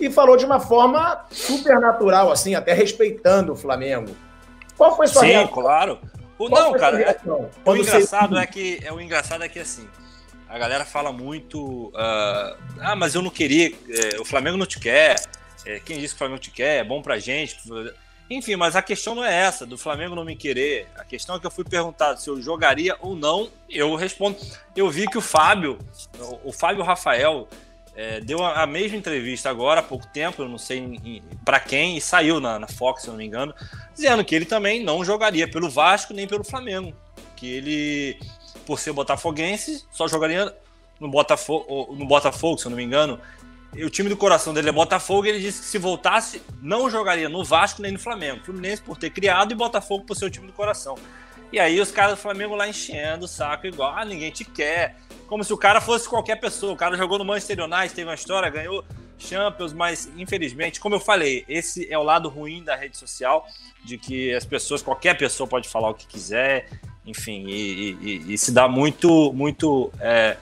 e 0.00 0.10
falou 0.10 0.36
de 0.36 0.44
uma 0.44 0.60
forma 0.60 1.24
super 1.30 1.80
natural, 1.80 2.30
assim, 2.30 2.54
até 2.54 2.72
respeitando 2.72 3.52
o 3.52 3.56
Flamengo. 3.56 4.16
Qual 4.76 4.96
foi 4.96 5.08
sua 5.08 5.22
Sim, 5.22 5.28
reação? 5.28 5.48
claro. 5.48 5.98
O, 6.38 6.48
não, 6.48 6.72
cara, 6.74 7.00
é, 7.00 7.16
o 7.64 7.76
engraçado 7.76 8.36
você... 8.36 8.42
é 8.42 8.46
que 8.46 8.80
é 8.84 8.92
o 8.92 9.00
engraçado 9.00 9.42
é 9.42 9.48
que 9.48 9.58
assim, 9.58 9.88
a 10.48 10.56
galera 10.56 10.84
fala 10.84 11.12
muito, 11.12 11.88
uh, 11.88 12.56
ah, 12.80 12.94
mas 12.96 13.16
eu 13.16 13.22
não 13.22 13.30
queria, 13.30 13.72
é, 13.88 14.20
o 14.20 14.24
Flamengo 14.24 14.56
não 14.56 14.64
te 14.64 14.78
quer, 14.78 15.16
é, 15.66 15.80
quem 15.80 15.98
disse 15.98 16.14
que 16.14 16.16
o 16.16 16.18
Flamengo 16.18 16.40
te 16.40 16.50
quer, 16.50 16.78
é 16.78 16.84
bom 16.84 17.02
pra 17.02 17.18
gente. 17.18 17.58
Enfim, 18.30 18.56
mas 18.56 18.76
a 18.76 18.82
questão 18.82 19.14
não 19.14 19.24
é 19.24 19.34
essa, 19.34 19.64
do 19.64 19.78
Flamengo 19.78 20.14
não 20.14 20.24
me 20.24 20.36
querer. 20.36 20.86
A 20.96 21.04
questão 21.04 21.36
é 21.36 21.40
que 21.40 21.46
eu 21.46 21.50
fui 21.50 21.64
perguntado 21.64 22.20
se 22.20 22.28
eu 22.28 22.40
jogaria 22.42 22.96
ou 23.00 23.16
não. 23.16 23.50
Eu 23.68 23.94
respondo. 23.94 24.36
Eu 24.76 24.90
vi 24.90 25.06
que 25.06 25.16
o 25.16 25.22
Fábio, 25.22 25.78
o 26.44 26.52
Fábio 26.52 26.84
Rafael, 26.84 27.48
é, 27.96 28.20
deu 28.20 28.44
a, 28.44 28.66
mesma 28.66 28.96
entrevista 28.96 29.48
agora 29.48 29.80
há 29.80 29.82
pouco 29.82 30.06
tempo, 30.06 30.42
eu 30.42 30.48
não 30.48 30.58
sei 30.58 31.20
para 31.44 31.58
quem, 31.58 31.96
e 31.96 32.00
saiu 32.00 32.38
na, 32.38 32.58
na, 32.58 32.68
Fox, 32.68 33.02
se 33.02 33.08
eu 33.08 33.12
não 33.12 33.18
me 33.18 33.26
engano, 33.26 33.52
dizendo 33.94 34.24
que 34.24 34.36
ele 34.36 34.44
também 34.44 34.84
não 34.84 35.04
jogaria 35.04 35.48
pelo 35.48 35.68
Vasco 35.68 36.14
nem 36.14 36.28
pelo 36.28 36.44
Flamengo. 36.44 36.94
Que 37.34 37.50
ele, 37.50 38.20
por 38.64 38.78
ser 38.78 38.92
botafoguense, 38.92 39.84
só 39.90 40.06
jogaria 40.06 40.54
no 41.00 41.08
Botafogo, 41.08 41.94
no 41.96 42.04
Botafogo 42.04 42.58
se 42.58 42.66
eu 42.66 42.70
não 42.70 42.76
me 42.76 42.84
engano, 42.84 43.18
o 43.74 43.90
time 43.90 44.08
do 44.08 44.16
coração 44.16 44.54
dele 44.54 44.70
é 44.70 44.72
Botafogo 44.72 45.26
e 45.26 45.30
ele 45.30 45.40
disse 45.40 45.60
que 45.60 45.66
se 45.66 45.78
voltasse, 45.78 46.42
não 46.60 46.88
jogaria 46.90 47.28
no 47.28 47.44
Vasco 47.44 47.82
nem 47.82 47.92
no 47.92 47.98
Flamengo. 47.98 48.40
Fluminense 48.44 48.82
por 48.82 48.96
ter 48.96 49.10
criado 49.10 49.52
e 49.52 49.54
Botafogo 49.54 50.04
por 50.04 50.16
ser 50.16 50.24
o 50.24 50.30
time 50.30 50.46
do 50.46 50.52
coração. 50.52 50.96
E 51.52 51.58
aí 51.58 51.80
os 51.80 51.90
caras 51.90 52.16
do 52.16 52.20
Flamengo 52.20 52.54
lá 52.54 52.68
enchendo 52.68 53.24
o 53.24 53.28
saco 53.28 53.66
igual, 53.66 53.94
ah, 53.96 54.04
ninguém 54.04 54.30
te 54.30 54.44
quer. 54.44 54.96
Como 55.26 55.44
se 55.44 55.52
o 55.52 55.56
cara 55.56 55.80
fosse 55.80 56.08
qualquer 56.08 56.36
pessoa. 56.36 56.72
O 56.72 56.76
cara 56.76 56.96
jogou 56.96 57.18
no 57.18 57.24
Manchester 57.24 57.64
United, 57.64 57.94
teve 57.94 58.08
uma 58.08 58.14
história, 58.14 58.48
ganhou 58.50 58.84
Champions, 59.18 59.72
mas 59.72 60.10
infelizmente, 60.16 60.80
como 60.80 60.94
eu 60.94 61.00
falei, 61.00 61.44
esse 61.48 61.90
é 61.92 61.98
o 61.98 62.02
lado 62.02 62.28
ruim 62.28 62.62
da 62.62 62.76
rede 62.76 62.96
social, 62.96 63.46
de 63.84 63.98
que 63.98 64.32
as 64.34 64.44
pessoas, 64.44 64.80
qualquer 64.80 65.16
pessoa 65.18 65.46
pode 65.46 65.68
falar 65.68 65.90
o 65.90 65.94
que 65.94 66.06
quiser, 66.06 66.68
enfim, 67.04 67.46
e, 67.48 67.98
e, 68.00 68.34
e 68.34 68.38
se 68.38 68.52
dá 68.52 68.68
muito, 68.68 69.32
muito 69.32 69.90
é, 69.98 70.36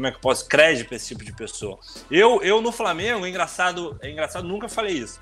como 0.00 0.06
é 0.06 0.10
que 0.10 0.16
eu 0.16 0.22
posso 0.22 0.48
crédito 0.48 0.88
para 0.88 0.96
esse 0.96 1.08
tipo 1.08 1.22
de 1.22 1.32
pessoa. 1.32 1.78
Eu, 2.10 2.42
eu 2.42 2.62
no 2.62 2.72
Flamengo, 2.72 3.26
é 3.26 3.28
engraçado, 3.28 3.98
é 4.00 4.10
engraçado, 4.10 4.48
nunca 4.48 4.66
falei 4.66 4.94
isso. 4.94 5.20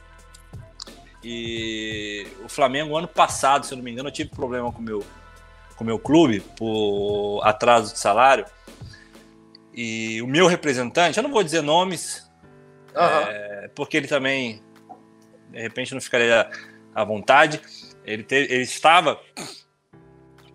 E 1.22 2.28
o 2.44 2.48
Flamengo 2.48 2.96
ano 2.96 3.08
passado, 3.08 3.66
se 3.66 3.74
eu 3.74 3.76
não 3.76 3.84
me 3.84 3.90
engano, 3.90 4.08
eu 4.08 4.12
tive 4.12 4.30
problema 4.30 4.72
com 4.72 4.80
meu 4.80 5.04
com 5.74 5.84
meu 5.84 5.98
clube 5.98 6.40
por 6.56 7.40
atraso 7.44 7.92
de 7.92 7.98
salário. 7.98 8.44
E 9.74 10.22
o 10.22 10.26
meu 10.26 10.46
representante, 10.46 11.18
eu 11.18 11.22
não 11.22 11.30
vou 11.30 11.42
dizer 11.42 11.60
nomes, 11.60 12.28
uhum. 12.94 13.02
é, 13.02 13.70
porque 13.74 13.96
ele 13.96 14.08
também 14.08 14.62
de 15.50 15.60
repente 15.60 15.92
não 15.92 16.00
ficaria 16.00 16.48
à 16.94 17.04
vontade. 17.04 17.60
Ele, 18.04 18.22
teve, 18.22 18.52
ele 18.52 18.62
estava 18.62 19.20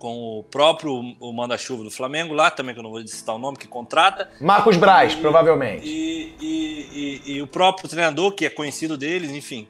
com 0.04 0.38
o 0.38 0.44
próprio 0.44 1.16
o 1.18 1.32
manda-chuva 1.32 1.82
do 1.82 1.90
Flamengo 1.90 2.34
lá, 2.34 2.52
também 2.52 2.76
que 2.76 2.80
eu 2.80 2.84
não 2.84 2.92
vou 2.92 3.08
citar 3.08 3.36
o 3.36 3.40
nome, 3.40 3.58
que 3.58 3.70
contrata. 3.70 4.30
Marcos 4.42 4.76
Braz, 4.76 5.14
e, 5.14 5.16
provavelmente. 5.16 5.88
E, 5.88 6.36
e, 6.42 7.22
e, 7.26 7.42
o 7.42 7.48
próprio 7.48 7.88
treinador, 7.88 8.34
que 8.34 8.46
é 8.46 8.50
conhecido 8.50 8.98
deles, 8.98 9.32
enfim. 9.32 9.66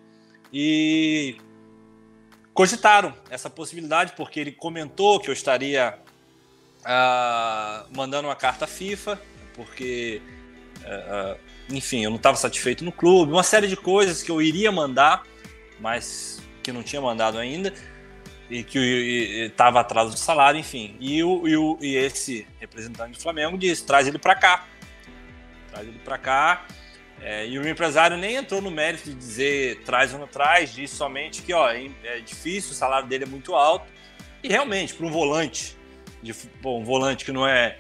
E 0.52 1.36
cogitaram 2.52 3.14
essa 3.30 3.48
possibilidade, 3.48 4.14
porque 4.18 4.40
ele 4.40 4.52
comentou 4.52 5.20
que 5.20 5.30
eu 5.30 5.34
estaria 5.34 6.00
ah, 6.84 7.86
mandando 7.96 8.28
uma 8.28 8.36
carta 8.36 8.66
FIFA, 8.66 9.22
porque, 9.54 10.20
ah, 10.84 11.38
enfim, 11.70 12.06
eu 12.06 12.10
não 12.10 12.18
estava 12.18 12.38
satisfeito 12.38 12.84
no 12.84 12.92
clube, 12.92 13.32
uma 13.32 13.44
série 13.44 13.68
de 13.68 13.78
coisas 13.78 14.24
que 14.24 14.32
eu 14.32 14.42
iria 14.42 14.72
mandar, 14.72 15.22
mas 15.80 16.42
que 16.64 16.72
não 16.72 16.82
tinha 16.82 17.04
mandado 17.04 17.38
ainda 17.38 17.72
e 18.54 18.64
que 18.64 19.48
estava 19.50 19.80
atrás 19.80 20.12
do 20.12 20.18
salário, 20.18 20.60
enfim. 20.60 20.96
E, 21.00 21.24
o, 21.24 21.48
e, 21.48 21.58
o, 21.58 21.78
e 21.82 21.96
esse 21.96 22.48
representante 22.60 23.14
do 23.14 23.20
Flamengo 23.20 23.58
disse: 23.58 23.84
traz 23.84 24.08
ele 24.08 24.20
para 24.20 24.36
cá. 24.36 24.68
Traz 25.72 25.88
ele 25.88 25.98
para 25.98 26.20
cá. 26.20 26.66
É, 27.20 27.48
e 27.48 27.58
o 27.58 27.68
empresário 27.68 28.16
nem 28.16 28.36
entrou 28.36 28.62
no 28.62 28.70
mérito 28.70 29.10
de 29.10 29.16
dizer 29.16 29.82
traz 29.84 30.14
ou 30.14 30.20
não 30.20 30.28
traz, 30.28 30.74
disse 30.74 30.96
somente 30.96 31.42
que 31.42 31.54
ó, 31.54 31.72
é, 31.72 31.90
é 32.04 32.20
difícil, 32.20 32.72
o 32.72 32.76
salário 32.76 33.08
dele 33.08 33.24
é 33.24 33.28
muito 33.28 33.56
alto. 33.56 33.92
E 34.44 34.50
realmente, 34.50 34.94
para 34.94 35.08
um 35.08 35.12
volante, 35.12 35.76
de, 36.22 36.32
bom, 36.62 36.82
um 36.82 36.84
volante 36.84 37.26
que 37.26 37.32
não 37.32 37.48
é 37.48 37.80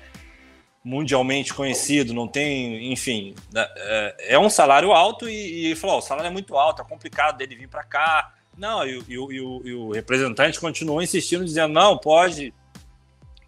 mundialmente 0.83 1.53
conhecido, 1.53 2.15
não 2.15 2.27
tem, 2.27 2.91
enfim, 2.91 3.35
né, 3.51 3.67
é, 3.75 4.15
é 4.29 4.39
um 4.39 4.49
salário 4.49 4.91
alto 4.91 5.29
e, 5.29 5.71
e 5.71 5.75
falou: 5.75 5.99
o 5.99 6.01
salário 6.01 6.29
é 6.29 6.31
muito 6.31 6.57
alto, 6.57 6.81
é 6.81 6.85
complicado 6.85 7.37
dele 7.37 7.55
vir 7.55 7.67
para 7.67 7.83
cá 7.83 8.33
não, 8.57 8.85
e, 8.85 9.03
e, 9.07 9.13
e, 9.13 9.37
e, 9.37 9.73
o 9.73 9.91
representante 9.91 10.59
continuou 10.59 11.01
insistindo, 11.01 11.43
dizendo: 11.43 11.73
não, 11.73 11.97
pode, 11.97 12.53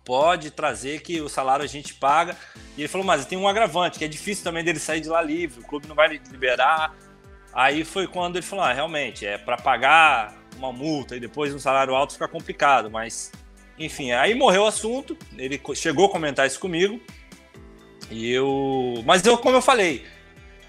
pode 0.04 0.52
trazer 0.52 1.02
que 1.02 1.22
o 1.22 1.30
salário 1.30 1.64
a 1.64 1.68
gente 1.68 1.94
paga. 1.94 2.36
E 2.78 2.82
ele 2.82 2.88
falou, 2.88 3.06
mas 3.06 3.26
tem 3.26 3.38
um 3.38 3.48
agravante, 3.48 3.98
que 3.98 4.06
é 4.06 4.08
difícil 4.08 4.44
também 4.44 4.64
dele 4.64 4.80
sair 4.80 5.02
de 5.02 5.10
lá 5.10 5.22
livre, 5.22 5.62
o 5.62 5.66
clube 5.66 5.88
não 5.88 5.96
vai 5.96 6.20
liberar. 6.32 6.96
Aí 7.54 7.86
foi 7.86 8.08
quando 8.08 8.36
ele 8.36 8.46
falou, 8.46 8.66
ah, 8.66 8.74
realmente, 8.74 9.26
é 9.26 9.38
para 9.38 9.58
pagar 9.58 10.36
uma 10.58 10.72
multa 10.74 11.16
e 11.16 11.20
depois 11.20 11.54
um 11.54 11.60
salário 11.60 11.96
alto 11.96 12.14
fica 12.14 12.28
complicado, 12.28 12.90
mas 12.90 13.32
enfim, 13.78 14.12
aí 14.12 14.34
morreu 14.34 14.64
o 14.64 14.68
assunto, 14.68 15.18
ele 15.38 15.62
chegou 15.74 16.06
a 16.06 16.10
comentar 16.10 16.48
isso 16.48 16.60
comigo. 16.60 17.00
E 18.10 18.32
eu, 18.32 19.04
mas 19.06 19.26
eu, 19.26 19.38
como 19.38 19.56
eu 19.56 19.62
falei, 19.62 20.06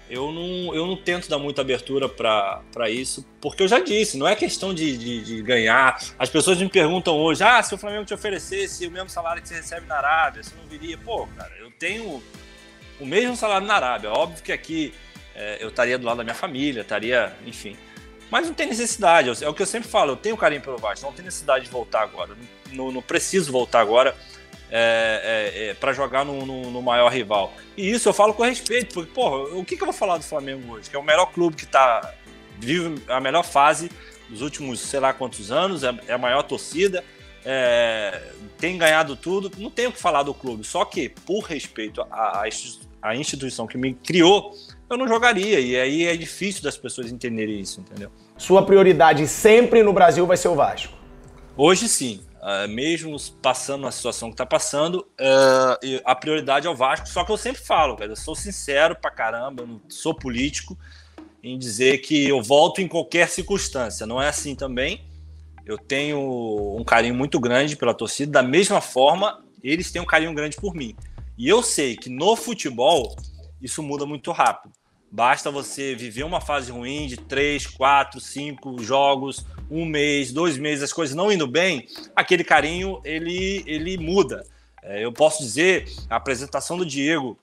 eu 0.09 0.31
não, 0.31 0.73
eu 0.73 0.85
não 0.85 0.95
tento 0.95 1.29
dar 1.29 1.37
muita 1.37 1.61
abertura 1.61 2.07
para 2.07 2.89
isso, 2.89 3.25
porque 3.41 3.63
eu 3.63 3.67
já 3.67 3.79
disse, 3.79 4.17
não 4.17 4.27
é 4.27 4.35
questão 4.35 4.73
de, 4.73 4.97
de, 4.97 5.23
de, 5.23 5.41
ganhar. 5.41 6.01
As 6.17 6.29
pessoas 6.29 6.57
me 6.57 6.69
perguntam 6.69 7.15
hoje: 7.15 7.43
ah, 7.43 7.61
se 7.61 7.75
o 7.75 7.77
Flamengo 7.77 8.05
te 8.05 8.13
oferecesse 8.13 8.87
o 8.87 8.91
mesmo 8.91 9.09
salário 9.09 9.41
que 9.41 9.47
você 9.47 9.55
recebe 9.55 9.85
na 9.85 9.95
Arábia, 9.95 10.43
você 10.43 10.55
não 10.55 10.67
viria? 10.67 10.97
Pô, 10.97 11.27
cara, 11.37 11.53
eu 11.59 11.69
tenho 11.71 12.23
o 12.99 13.05
mesmo 13.05 13.35
salário 13.35 13.67
na 13.67 13.75
Arábia. 13.75 14.11
Óbvio 14.11 14.41
que 14.41 14.51
aqui 14.51 14.93
é, 15.35 15.57
eu 15.61 15.69
estaria 15.69 15.97
do 15.97 16.05
lado 16.05 16.17
da 16.17 16.23
minha 16.23 16.35
família, 16.35 16.81
estaria, 16.81 17.33
enfim. 17.45 17.75
Mas 18.31 18.47
não 18.47 18.53
tem 18.53 18.67
necessidade, 18.67 19.43
é 19.43 19.47
o 19.47 19.53
que 19.53 19.61
eu 19.61 19.65
sempre 19.65 19.87
falo, 19.87 20.11
eu 20.11 20.15
tenho 20.17 20.35
carinho 20.35 20.61
pelo 20.61 20.77
Vasco, 20.77 21.05
não 21.05 21.13
tem 21.13 21.23
necessidade 21.23 21.65
de 21.65 21.71
voltar 21.71 22.01
agora, 22.01 22.35
não, 22.73 22.91
não 22.91 23.01
preciso 23.01 23.53
voltar 23.53 23.79
agora 23.79 24.13
é, 24.69 25.53
é, 25.55 25.69
é, 25.69 25.73
para 25.73 25.93
jogar 25.93 26.25
no, 26.25 26.45
no, 26.45 26.71
no, 26.71 26.81
maior 26.81 27.09
rival. 27.11 27.53
E 27.75 27.89
isso 27.89 28.09
eu 28.09 28.13
falo 28.13 28.33
com 28.33 28.43
respeito, 28.43 28.93
porque, 28.93 29.11
porra, 29.11 29.55
o 29.55 29.63
que, 29.63 29.75
que 29.75 29.81
eu 29.81 29.87
vou 29.87 29.93
falar 29.93 30.17
do 30.17 30.23
Flamengo 30.23 30.73
hoje? 30.73 30.89
Que 30.89 30.95
é 30.95 30.99
o 30.99 31.03
melhor 31.03 31.27
clube 31.27 31.55
que 31.55 31.65
tá, 31.65 32.13
vive 32.59 33.01
a 33.07 33.19
melhor 33.19 33.43
fase 33.43 33.89
dos 34.29 34.41
últimos 34.41 34.79
sei 34.81 34.99
lá 34.99 35.13
quantos 35.13 35.51
anos, 35.51 35.83
é, 35.83 35.95
é 36.07 36.13
a 36.13 36.17
maior 36.17 36.43
torcida, 36.43 37.03
é, 37.45 38.21
tem 38.57 38.77
ganhado 38.77 39.15
tudo, 39.15 39.49
não 39.57 39.71
tenho 39.71 39.89
o 39.89 39.93
que 39.93 39.99
falar 39.99 40.23
do 40.23 40.33
clube, 40.33 40.65
só 40.65 40.83
que, 40.83 41.09
por 41.09 41.41
respeito 41.41 42.05
à 43.01 43.15
instituição 43.15 43.65
que 43.65 43.77
me 43.77 43.93
criou, 43.93 44.53
eu 44.89 44.97
não 44.97 45.07
jogaria. 45.07 45.59
E 45.59 45.75
aí 45.75 46.05
é 46.05 46.15
difícil 46.15 46.61
das 46.61 46.77
pessoas 46.77 47.11
entenderem 47.11 47.59
isso, 47.59 47.81
entendeu? 47.81 48.11
Sua 48.37 48.65
prioridade 48.65 49.27
sempre 49.27 49.83
no 49.83 49.93
Brasil 49.93 50.25
vai 50.25 50.37
ser 50.37 50.47
o 50.49 50.55
Vasco? 50.55 50.93
Hoje 51.55 51.87
sim. 51.87 52.21
Uh, 52.47 52.65
mesmo 52.69 53.17
passando 53.41 53.85
a 53.85 53.91
situação 53.91 54.29
que 54.29 54.35
está 54.35 54.45
passando, 54.45 55.05
uh, 55.19 56.01
a 56.05 56.15
prioridade 56.15 56.65
é 56.65 56.69
o 56.69 56.75
Vasco. 56.75 57.09
Só 57.09 57.25
que 57.25 57.31
eu 57.33 57.35
sempre 57.35 57.61
falo, 57.61 57.97
cara, 57.97 58.09
eu 58.09 58.15
sou 58.15 58.35
sincero 58.35 58.95
pra 58.95 59.11
caramba, 59.11 59.63
eu 59.63 59.67
não 59.67 59.81
sou 59.89 60.15
político 60.15 60.79
em 61.43 61.59
dizer 61.59 61.97
que 61.97 62.25
eu 62.25 62.41
volto 62.41 62.79
em 62.79 62.87
qualquer 62.87 63.27
circunstância. 63.27 64.05
Não 64.05 64.21
é 64.21 64.29
assim 64.29 64.55
também. 64.55 65.05
Eu 65.65 65.77
tenho 65.77 66.77
um 66.79 66.85
carinho 66.85 67.13
muito 67.13 67.37
grande 67.37 67.75
pela 67.75 67.93
torcida, 67.93 68.31
da 68.31 68.43
mesma 68.43 68.79
forma, 68.79 69.43
eles 69.61 69.91
têm 69.91 70.01
um 70.01 70.05
carinho 70.05 70.33
grande 70.33 70.55
por 70.55 70.73
mim. 70.73 70.95
E 71.37 71.49
eu 71.49 71.61
sei 71.61 71.97
que 71.97 72.09
no 72.09 72.37
futebol 72.37 73.13
isso 73.61 73.83
muda 73.83 74.05
muito 74.05 74.31
rápido. 74.31 74.71
Basta 75.11 75.51
você 75.51 75.95
viver 75.95 76.23
uma 76.23 76.39
fase 76.39 76.71
ruim 76.71 77.07
de 77.07 77.17
três, 77.17 77.67
quatro, 77.67 78.21
cinco 78.21 78.81
jogos, 78.81 79.45
um 79.69 79.85
mês, 79.85 80.31
dois 80.31 80.57
meses, 80.57 80.83
as 80.83 80.93
coisas 80.93 81.15
não 81.15 81.31
indo 81.31 81.47
bem, 81.47 81.87
aquele 82.15 82.43
carinho 82.43 83.01
ele, 83.03 83.63
ele 83.65 83.97
muda. 83.97 84.45
É, 84.81 85.03
eu 85.03 85.11
posso 85.11 85.43
dizer, 85.43 85.87
a 86.09 86.15
apresentação 86.15 86.77
do 86.77 86.85
Diego, 86.85 87.37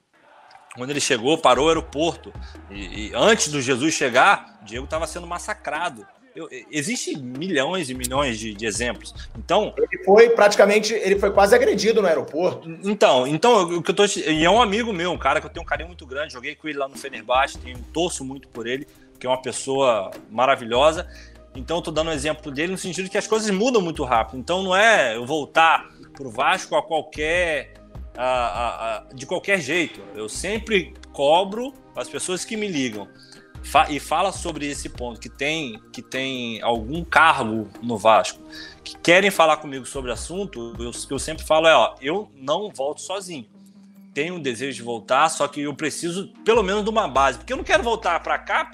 quando 0.76 0.90
ele 0.90 1.00
chegou, 1.00 1.36
parou 1.38 1.66
o 1.66 1.68
aeroporto, 1.68 2.32
e, 2.70 3.08
e 3.08 3.12
antes 3.14 3.48
do 3.48 3.60
Jesus 3.60 3.94
chegar, 3.94 4.58
o 4.62 4.64
Diego 4.64 4.84
estava 4.84 5.06
sendo 5.06 5.26
massacrado 5.26 6.06
eu, 6.34 6.48
existe 6.70 7.16
milhões 7.16 7.88
e 7.88 7.94
milhões 7.94 8.38
de, 8.38 8.52
de, 8.52 8.66
exemplos. 8.66 9.14
Então. 9.38 9.72
Ele 9.76 10.02
foi 10.04 10.30
praticamente, 10.30 10.92
ele 10.92 11.18
foi 11.18 11.30
quase 11.30 11.54
agredido 11.54 12.02
no 12.02 12.08
aeroporto. 12.08 12.68
Então, 12.82 13.26
então 13.26 13.76
o 13.76 13.82
que 13.82 13.92
eu 13.92 13.94
tô. 13.94 14.04
E 14.04 14.44
é 14.44 14.50
um 14.50 14.60
amigo 14.60 14.92
meu, 14.92 15.12
um 15.12 15.18
cara 15.18 15.40
que 15.40 15.46
eu 15.46 15.50
tenho 15.50 15.62
um 15.62 15.66
carinho 15.66 15.88
muito 15.88 16.04
grande. 16.04 16.32
Joguei 16.32 16.56
com 16.56 16.66
ele 16.66 16.78
lá 16.78 16.88
no 16.88 16.98
Fenerbahçe, 16.98 17.58
tenho, 17.58 17.78
torço 17.92 18.24
muito 18.24 18.48
por 18.48 18.66
ele, 18.66 18.86
que 19.18 19.26
é 19.26 19.30
uma 19.30 19.40
pessoa 19.40 20.10
maravilhosa. 20.28 21.08
Então, 21.54 21.80
tô 21.80 21.90
dando 21.90 22.08
um 22.08 22.12
exemplo 22.12 22.50
dele 22.50 22.72
no 22.72 22.78
sentido 22.78 23.08
que 23.08 23.18
as 23.18 23.26
coisas 23.26 23.50
mudam 23.50 23.80
muito 23.80 24.02
rápido. 24.04 24.38
Então, 24.38 24.62
não 24.62 24.74
é 24.74 25.16
eu 25.16 25.24
voltar 25.24 25.88
pro 26.12 26.30
Vasco 26.30 26.74
a 26.76 26.82
qualquer. 26.82 27.74
A, 28.16 28.24
a, 28.24 28.96
a, 28.96 29.04
de 29.12 29.26
qualquer 29.26 29.60
jeito. 29.60 30.00
Eu 30.14 30.28
sempre 30.28 30.94
cobro 31.12 31.74
as 31.96 32.08
pessoas 32.08 32.44
que 32.44 32.56
me 32.56 32.68
ligam 32.68 33.08
fa 33.64 33.90
e 33.90 33.98
fala 33.98 34.30
sobre 34.30 34.68
esse 34.68 34.88
ponto, 34.88 35.18
que 35.18 35.28
tem, 35.28 35.80
que 35.92 36.02
tem 36.02 36.60
algum 36.62 37.02
cargo 37.02 37.68
no 37.82 37.96
Vasco, 37.96 38.40
que 38.84 38.96
querem 38.98 39.30
falar 39.30 39.56
comigo 39.56 39.86
sobre 39.86 40.10
o 40.10 40.14
assunto, 40.14 40.76
eu, 40.78 40.92
eu 41.10 41.18
sempre 41.18 41.44
falo 41.44 41.66
é, 41.66 41.74
ó, 41.74 41.94
eu 42.00 42.30
não 42.36 42.70
volto 42.70 43.00
sozinho. 43.00 43.46
Tenho 44.12 44.34
um 44.34 44.40
desejo 44.40 44.76
de 44.76 44.82
voltar, 44.82 45.28
só 45.28 45.48
que 45.48 45.62
eu 45.62 45.74
preciso 45.74 46.28
pelo 46.44 46.62
menos 46.62 46.84
de 46.84 46.90
uma 46.90 47.08
base, 47.08 47.38
porque 47.38 47.52
eu 47.52 47.56
não 47.56 47.64
quero 47.64 47.82
voltar 47.82 48.20
para 48.22 48.38
cá 48.38 48.64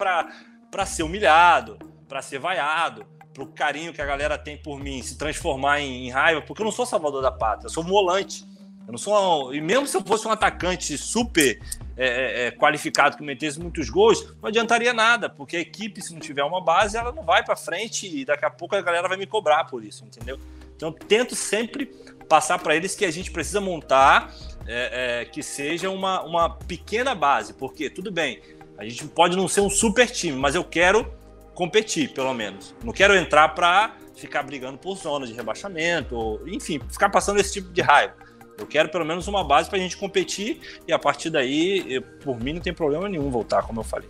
para 0.71 0.87
ser 0.87 1.05
humilhado, 1.05 1.79
para 2.11 2.20
ser 2.20 2.40
vaiado, 2.40 3.07
para 3.33 3.44
o 3.44 3.46
carinho 3.46 3.92
que 3.92 4.03
a 4.03 4.05
galera 4.05 4.37
tem 4.37 4.57
por 4.57 4.81
mim 4.81 5.01
se 5.01 5.16
transformar 5.16 5.81
em, 5.81 6.09
em 6.09 6.11
raiva, 6.11 6.42
porque 6.42 6.61
eu 6.61 6.64
não 6.64 6.73
sou 6.73 6.85
salvador 6.85 7.23
da 7.23 7.31
pátria, 7.31 7.66
eu 7.66 7.70
sou 7.70 7.85
volante. 7.85 8.44
Eu 8.87 8.92
não 8.92 8.99
sou. 8.99 9.55
E 9.55 9.61
mesmo 9.61 9.87
se 9.87 9.96
eu 9.96 10.03
fosse 10.03 10.27
um 10.27 10.33
atacante 10.33 10.99
super 10.99 11.61
é, 11.96 12.07
é, 12.07 12.46
é, 12.46 12.51
qualificado 12.51 13.16
que 13.16 13.23
metesse 13.23 13.61
muitos 13.61 13.88
gols, 13.88 14.35
não 14.42 14.49
adiantaria 14.49 14.92
nada, 14.92 15.31
porque 15.31 15.57
a 15.57 15.61
equipe, 15.61 16.03
se 16.03 16.12
não 16.12 16.18
tiver 16.18 16.42
uma 16.42 16.61
base, 16.61 16.96
ela 16.96 17.12
não 17.12 17.23
vai 17.23 17.44
para 17.44 17.55
frente 17.55 18.09
e 18.09 18.25
daqui 18.25 18.44
a 18.44 18.51
pouco 18.51 18.75
a 18.75 18.83
galera 18.83 19.07
vai 19.07 19.16
me 19.16 19.27
cobrar 19.27 19.64
por 19.64 19.85
isso, 19.85 20.05
entendeu? 20.05 20.40
Então 20.75 20.88
eu 20.88 20.94
tento 20.94 21.37
sempre 21.37 21.87
passar 22.29 22.59
para 22.59 22.75
eles 22.75 22.96
que 22.96 23.05
a 23.05 23.12
gente 23.12 23.31
precisa 23.31 23.61
montar 23.61 24.35
é, 24.66 25.20
é, 25.20 25.25
que 25.27 25.40
seja 25.40 25.88
uma, 25.88 26.23
uma 26.23 26.51
pequena 26.51 27.14
base, 27.14 27.55
porque 27.55 27.88
tudo 27.88 28.11
bem, 28.11 28.40
a 28.77 28.85
gente 28.85 29.07
pode 29.07 29.37
não 29.37 29.46
ser 29.46 29.61
um 29.61 29.70
super 29.70 30.11
time, 30.11 30.37
mas 30.37 30.57
eu 30.57 30.64
quero 30.64 31.19
competir, 31.61 32.09
pelo 32.14 32.33
menos. 32.33 32.75
Não 32.83 32.90
quero 32.90 33.14
entrar 33.14 33.51
para 33.51 33.90
ficar 34.16 34.42
brigando 34.42 34.79
por 34.79 34.96
zona 34.96 35.27
de 35.27 35.35
rebaixamento, 35.35 36.16
ou, 36.16 36.49
enfim, 36.49 36.81
ficar 36.90 37.11
passando 37.11 37.38
esse 37.38 37.53
tipo 37.53 37.70
de 37.70 37.83
raiva. 37.83 38.14
Eu 38.59 38.66
quero 38.66 38.88
pelo 38.88 39.05
menos 39.05 39.29
uma 39.29 39.44
base 39.44 39.68
para 39.68 39.79
a 39.79 39.81
gente 39.83 39.94
competir 39.94 40.59
e 40.88 40.92
a 40.92 40.99
partir 40.99 41.29
daí, 41.29 41.85
eu, 41.87 42.01
por 42.25 42.42
mim, 42.42 42.55
não 42.55 42.62
tem 42.62 42.73
problema 42.73 43.11
nenhum 43.11 43.31
voltar, 43.31 43.62
como 43.62 43.81
eu 43.81 43.85
falei. 43.85 44.09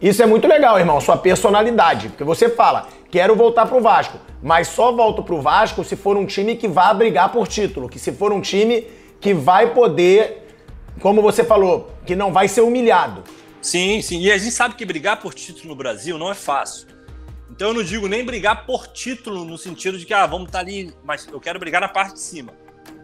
Isso 0.00 0.22
é 0.22 0.26
muito 0.26 0.48
legal, 0.48 0.78
irmão, 0.78 0.98
sua 0.98 1.18
personalidade. 1.18 2.08
Porque 2.08 2.24
você 2.24 2.48
fala, 2.48 2.88
quero 3.10 3.36
voltar 3.36 3.66
pro 3.66 3.82
Vasco, 3.82 4.18
mas 4.42 4.68
só 4.68 4.90
volto 4.90 5.22
pro 5.22 5.42
Vasco 5.42 5.84
se 5.84 5.94
for 5.94 6.16
um 6.16 6.24
time 6.24 6.56
que 6.56 6.68
vá 6.68 6.94
brigar 6.94 7.30
por 7.30 7.46
título, 7.46 7.86
que 7.86 7.98
se 7.98 8.12
for 8.12 8.32
um 8.32 8.40
time 8.40 8.86
que 9.20 9.34
vai 9.34 9.74
poder, 9.74 10.46
como 11.02 11.20
você 11.20 11.44
falou, 11.44 11.92
que 12.06 12.16
não 12.16 12.32
vai 12.32 12.48
ser 12.48 12.62
humilhado. 12.62 13.24
Sim, 13.60 14.00
sim. 14.02 14.20
E 14.20 14.30
a 14.30 14.38
gente 14.38 14.52
sabe 14.52 14.74
que 14.74 14.84
brigar 14.84 15.20
por 15.20 15.34
título 15.34 15.68
no 15.68 15.74
Brasil 15.74 16.18
não 16.18 16.30
é 16.30 16.34
fácil. 16.34 16.86
Então 17.50 17.68
eu 17.68 17.74
não 17.74 17.82
digo 17.82 18.06
nem 18.06 18.24
brigar 18.24 18.66
por 18.66 18.86
título 18.86 19.44
no 19.44 19.58
sentido 19.58 19.98
de 19.98 20.06
que, 20.06 20.14
ah, 20.14 20.26
vamos 20.26 20.46
estar 20.46 20.58
tá 20.60 20.64
ali, 20.64 20.92
mas 21.04 21.26
eu 21.26 21.40
quero 21.40 21.58
brigar 21.58 21.80
na 21.80 21.88
parte 21.88 22.14
de 22.14 22.20
cima. 22.20 22.52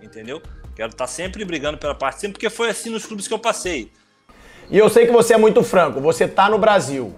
Entendeu? 0.03 0.41
Quero 0.77 0.91
estar 0.91 1.07
sempre 1.07 1.45
brigando 1.45 1.79
pela 1.79 1.95
parte 1.95 2.17
de 2.17 2.21
cima, 2.23 2.33
porque 2.33 2.51
foi 2.51 2.71
assim 2.71 2.91
nos 2.91 3.07
clubes 3.07 3.27
que 3.27 3.35
eu 3.35 3.39
passei. 3.39 3.91
E 4.71 4.79
eu 4.79 4.89
sei 4.89 5.07
que 5.07 5.13
você 5.13 5.35
é 5.35 5.37
muito 5.37 5.63
franco, 5.63 6.01
você 6.01 6.25
está 6.25 6.49
no 6.49 6.59
Brasil. 6.59 7.15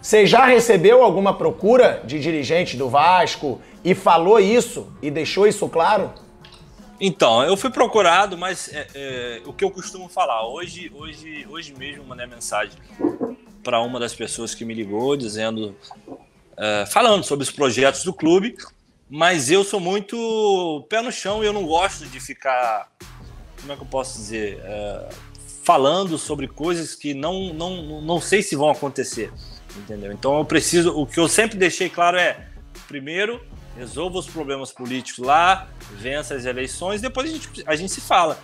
Você 0.00 0.26
já 0.26 0.44
recebeu 0.46 1.02
alguma 1.02 1.36
procura 1.36 2.00
de 2.04 2.20
dirigente 2.20 2.76
do 2.76 2.88
Vasco 2.88 3.60
e 3.84 3.94
falou 3.94 4.38
isso 4.38 4.92
e 5.02 5.10
deixou 5.10 5.46
isso 5.46 5.68
claro? 5.68 6.12
Então, 7.00 7.44
eu 7.44 7.56
fui 7.56 7.70
procurado, 7.70 8.36
mas 8.36 8.72
é, 8.72 8.86
é, 8.94 9.42
o 9.46 9.52
que 9.52 9.64
eu 9.64 9.70
costumo 9.70 10.08
falar, 10.08 10.48
hoje, 10.48 10.90
hoje, 10.94 11.46
hoje 11.48 11.72
mesmo 11.74 12.04
mandei 12.04 12.26
mensagem 12.26 12.76
para 13.62 13.80
uma 13.80 14.00
das 14.00 14.14
pessoas 14.14 14.54
que 14.54 14.64
me 14.64 14.74
ligou, 14.74 15.16
dizendo, 15.16 15.76
é, 16.56 16.86
falando 16.86 17.22
sobre 17.22 17.44
os 17.44 17.50
projetos 17.50 18.02
do 18.02 18.12
clube, 18.12 18.56
mas 19.08 19.48
eu 19.48 19.62
sou 19.62 19.78
muito 19.78 20.84
pé 20.88 21.00
no 21.00 21.12
chão 21.12 21.42
e 21.42 21.46
eu 21.46 21.52
não 21.52 21.64
gosto 21.64 22.04
de 22.04 22.18
ficar, 22.18 22.90
como 23.60 23.72
é 23.72 23.76
que 23.76 23.82
eu 23.82 23.86
posso 23.86 24.18
dizer, 24.18 24.60
é, 24.64 25.08
falando 25.62 26.18
sobre 26.18 26.48
coisas 26.48 26.96
que 26.96 27.14
não, 27.14 27.54
não, 27.54 28.00
não 28.00 28.20
sei 28.20 28.42
se 28.42 28.56
vão 28.56 28.70
acontecer, 28.70 29.32
entendeu? 29.76 30.10
Então 30.12 30.36
eu 30.36 30.44
preciso, 30.44 30.98
o 30.98 31.06
que 31.06 31.20
eu 31.20 31.28
sempre 31.28 31.56
deixei 31.56 31.88
claro 31.88 32.16
é, 32.16 32.48
primeiro, 32.88 33.40
resolva 33.78 34.18
os 34.18 34.26
problemas 34.26 34.72
políticos 34.72 35.24
lá, 35.24 35.68
vença 35.92 36.34
as 36.34 36.44
eleições, 36.44 37.00
depois 37.00 37.30
a 37.30 37.32
gente, 37.32 37.64
a 37.64 37.76
gente 37.76 37.92
se 37.92 38.00
fala, 38.00 38.38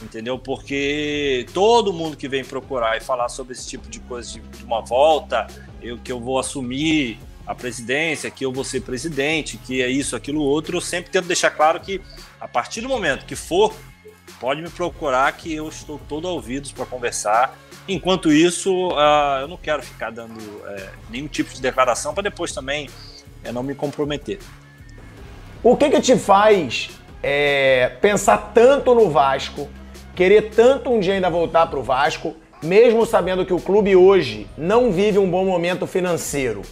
entendeu? 0.00 0.38
Porque 0.38 1.44
todo 1.52 1.92
mundo 1.92 2.16
que 2.16 2.28
vem 2.28 2.44
procurar 2.44 2.96
e 2.96 3.00
falar 3.00 3.28
sobre 3.28 3.52
esse 3.52 3.66
tipo 3.66 3.88
de 3.88 3.98
coisa 4.00 4.32
de, 4.32 4.40
de 4.40 4.64
uma 4.64 4.80
volta, 4.80 5.48
eu 5.82 5.98
que 5.98 6.12
eu 6.12 6.20
vou 6.20 6.38
assumir 6.38 7.18
a 7.44 7.54
presidência, 7.54 8.30
que 8.30 8.44
eu 8.44 8.52
vou 8.52 8.62
ser 8.62 8.82
presidente, 8.82 9.56
que 9.56 9.82
é 9.82 9.88
isso, 9.88 10.14
aquilo, 10.14 10.40
outro, 10.40 10.76
eu 10.76 10.80
sempre 10.80 11.10
tento 11.10 11.26
deixar 11.26 11.50
claro 11.50 11.80
que 11.80 12.00
a 12.40 12.46
partir 12.46 12.80
do 12.80 12.88
momento 12.88 13.26
que 13.26 13.36
for, 13.36 13.74
pode 14.40 14.62
me 14.62 14.70
procurar 14.70 15.32
que 15.32 15.52
eu 15.52 15.68
estou 15.68 16.00
todo 16.08 16.26
ouvidos 16.26 16.70
para 16.70 16.86
conversar. 16.86 17.56
Enquanto 17.88 18.32
isso, 18.32 18.88
uh, 18.88 19.40
eu 19.40 19.48
não 19.48 19.56
quero 19.56 19.82
ficar 19.82 20.10
dando 20.10 20.38
uh, 20.38 20.90
nenhum 21.08 21.28
tipo 21.28 21.52
de 21.54 21.60
declaração 21.60 22.12
para 22.12 22.24
depois 22.24 22.52
também 22.52 22.88
uh, 22.88 23.52
não 23.52 23.62
me 23.62 23.74
comprometer. 23.74 24.38
O 25.68 25.76
que 25.76 25.90
que 25.90 26.00
te 26.00 26.16
faz 26.16 26.90
é, 27.20 27.88
pensar 28.00 28.52
tanto 28.54 28.94
no 28.94 29.10
Vasco, 29.10 29.68
querer 30.14 30.50
tanto 30.50 30.92
um 30.92 31.00
dia 31.00 31.14
ainda 31.14 31.28
voltar 31.28 31.66
pro 31.66 31.82
Vasco, 31.82 32.36
mesmo 32.62 33.04
sabendo 33.04 33.44
que 33.44 33.52
o 33.52 33.58
clube 33.58 33.96
hoje 33.96 34.46
não 34.56 34.92
vive 34.92 35.18
um 35.18 35.28
bom 35.28 35.44
momento 35.44 35.84
financeiro? 35.84 36.62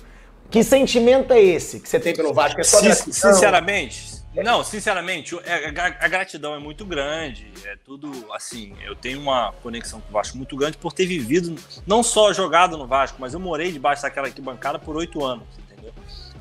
Que 0.48 0.62
sentimento 0.62 1.32
é 1.32 1.42
esse 1.42 1.80
que 1.80 1.88
você 1.88 1.98
tem 1.98 2.14
pelo 2.14 2.32
Vasco? 2.32 2.60
É 2.60 2.62
só 2.62 2.78
Sinceramente, 2.78 4.22
não, 4.44 4.62
sinceramente, 4.62 5.36
é, 5.44 5.70
a 6.00 6.06
gratidão 6.06 6.54
é 6.54 6.60
muito 6.60 6.84
grande. 6.84 7.48
É 7.64 7.76
tudo 7.84 8.12
assim. 8.32 8.74
Eu 8.84 8.94
tenho 8.94 9.20
uma 9.20 9.52
conexão 9.60 10.00
com 10.00 10.08
o 10.08 10.12
Vasco 10.12 10.36
muito 10.36 10.56
grande 10.56 10.76
por 10.76 10.92
ter 10.92 11.06
vivido, 11.06 11.56
não 11.84 12.04
só 12.04 12.32
jogado 12.32 12.78
no 12.78 12.86
Vasco, 12.86 13.16
mas 13.20 13.34
eu 13.34 13.40
morei 13.40 13.72
debaixo 13.72 14.02
daquela 14.02 14.28
arquibancada 14.28 14.78
por 14.78 14.96
oito 14.96 15.24
anos? 15.24 15.46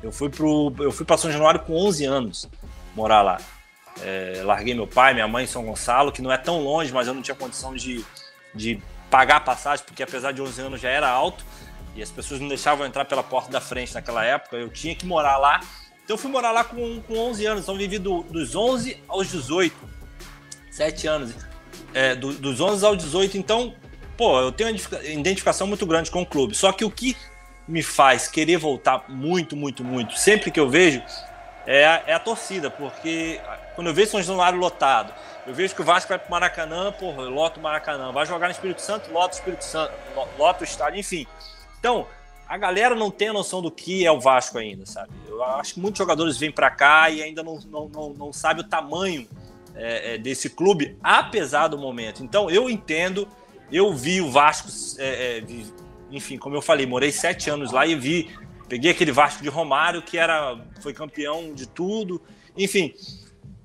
Eu 0.04 0.12
fui 0.12 0.28
pro, 0.28 0.70
eu 0.80 0.92
fui 0.92 1.06
para 1.06 1.16
São 1.16 1.32
Januário 1.32 1.60
com 1.60 1.74
11 1.74 2.04
anos 2.04 2.48
morar 2.94 3.22
lá. 3.22 3.40
É, 4.02 4.42
larguei 4.44 4.74
meu 4.74 4.86
pai, 4.86 5.14
minha 5.14 5.26
mãe 5.26 5.44
em 5.44 5.46
São 5.46 5.64
Gonçalo, 5.64 6.12
que 6.12 6.20
não 6.20 6.30
é 6.30 6.36
tão 6.36 6.60
longe, 6.60 6.92
mas 6.92 7.08
eu 7.08 7.14
não 7.14 7.22
tinha 7.22 7.34
condição 7.34 7.74
de, 7.74 8.04
de 8.54 8.82
pagar 9.10 9.36
a 9.36 9.40
passagem, 9.40 9.82
porque 9.86 10.02
apesar 10.02 10.32
de 10.32 10.42
11 10.42 10.60
anos 10.60 10.80
já 10.80 10.90
era 10.90 11.08
alto 11.08 11.42
e 11.96 12.02
as 12.02 12.10
pessoas 12.10 12.38
não 12.38 12.48
deixavam 12.48 12.86
entrar 12.86 13.06
pela 13.06 13.22
porta 13.22 13.50
da 13.50 13.62
frente 13.62 13.94
naquela 13.94 14.22
época. 14.22 14.56
Eu 14.56 14.68
tinha 14.68 14.94
que 14.94 15.06
morar 15.06 15.38
lá. 15.38 15.60
Então 16.04 16.14
eu 16.14 16.18
fui 16.18 16.30
morar 16.30 16.50
lá 16.50 16.64
com, 16.64 17.00
com 17.00 17.16
11 17.16 17.46
anos. 17.46 17.62
Então 17.62 17.74
vivi 17.74 17.98
do, 17.98 18.22
dos 18.24 18.54
11 18.54 19.02
aos 19.08 19.30
18. 19.30 19.74
7 20.70 21.06
anos. 21.06 21.34
É, 21.94 22.14
do, 22.14 22.32
dos 22.34 22.60
11 22.60 22.84
aos 22.84 22.98
18. 22.98 23.38
Então, 23.38 23.74
pô, 24.18 24.38
eu 24.38 24.52
tenho 24.52 24.70
uma 24.70 25.02
identificação 25.04 25.66
muito 25.66 25.86
grande 25.86 26.10
com 26.10 26.20
o 26.20 26.26
clube. 26.26 26.54
Só 26.54 26.72
que 26.72 26.84
o 26.84 26.90
que 26.90 27.16
me 27.66 27.82
faz 27.82 28.28
querer 28.28 28.56
voltar 28.56 29.04
muito, 29.08 29.56
muito, 29.56 29.82
muito, 29.82 30.18
sempre 30.18 30.50
que 30.50 30.60
eu 30.60 30.68
vejo, 30.68 31.02
é 31.66 31.86
a, 31.86 32.02
é 32.06 32.12
a 32.14 32.18
torcida. 32.18 32.70
Porque 32.70 33.40
quando 33.74 33.88
eu 33.88 33.94
vejo 33.94 34.10
São 34.10 34.22
Januário 34.22 34.58
lotado, 34.58 35.12
eu 35.46 35.54
vejo 35.54 35.74
que 35.74 35.82
o 35.82 35.84
Vasco 35.84 36.08
vai 36.08 36.18
pro 36.18 36.30
Maracanã, 36.30 36.92
porra, 36.92 37.22
lota 37.22 37.58
o 37.58 37.62
Maracanã. 37.62 38.12
Vai 38.12 38.26
jogar 38.26 38.46
no 38.46 38.52
Espírito 38.52 38.80
Santo, 38.80 39.10
lota 39.12 39.34
o 39.34 39.38
Espírito 39.38 39.64
Santo, 39.64 39.92
lota 40.38 40.62
o 40.62 40.64
estádio, 40.64 41.00
enfim. 41.00 41.26
Então, 41.78 42.06
a 42.48 42.56
galera 42.56 42.94
não 42.94 43.10
tem 43.10 43.28
a 43.28 43.32
noção 43.32 43.60
do 43.62 43.70
que 43.70 44.06
é 44.06 44.12
o 44.12 44.20
Vasco 44.20 44.58
ainda, 44.58 44.86
sabe? 44.86 45.10
Eu 45.26 45.42
acho 45.42 45.74
que 45.74 45.80
muitos 45.80 45.98
jogadores 45.98 46.36
vêm 46.36 46.50
para 46.50 46.70
cá 46.70 47.10
e 47.10 47.22
ainda 47.22 47.42
não, 47.42 47.58
não, 47.70 47.88
não, 47.88 48.10
não 48.10 48.32
sabe 48.32 48.60
o 48.60 48.64
tamanho 48.64 49.26
é, 49.74 50.14
é, 50.14 50.18
desse 50.18 50.50
clube, 50.50 50.96
apesar 51.02 51.68
do 51.68 51.78
momento. 51.78 52.22
Então, 52.22 52.50
eu 52.50 52.70
entendo, 52.70 53.28
eu 53.72 53.92
vi 53.92 54.20
o 54.20 54.30
Vasco, 54.30 54.68
é, 54.98 55.38
é 55.38 55.44
enfim, 56.10 56.36
como 56.36 56.56
eu 56.56 56.62
falei, 56.62 56.86
morei 56.86 57.10
sete 57.10 57.50
anos 57.50 57.72
lá 57.72 57.86
e 57.86 57.94
vi, 57.94 58.30
peguei 58.68 58.90
aquele 58.90 59.12
Vasco 59.12 59.42
de 59.42 59.48
Romário 59.48 60.02
que 60.02 60.18
era, 60.18 60.58
foi 60.80 60.92
campeão 60.92 61.54
de 61.54 61.66
tudo, 61.66 62.20
enfim. 62.56 62.92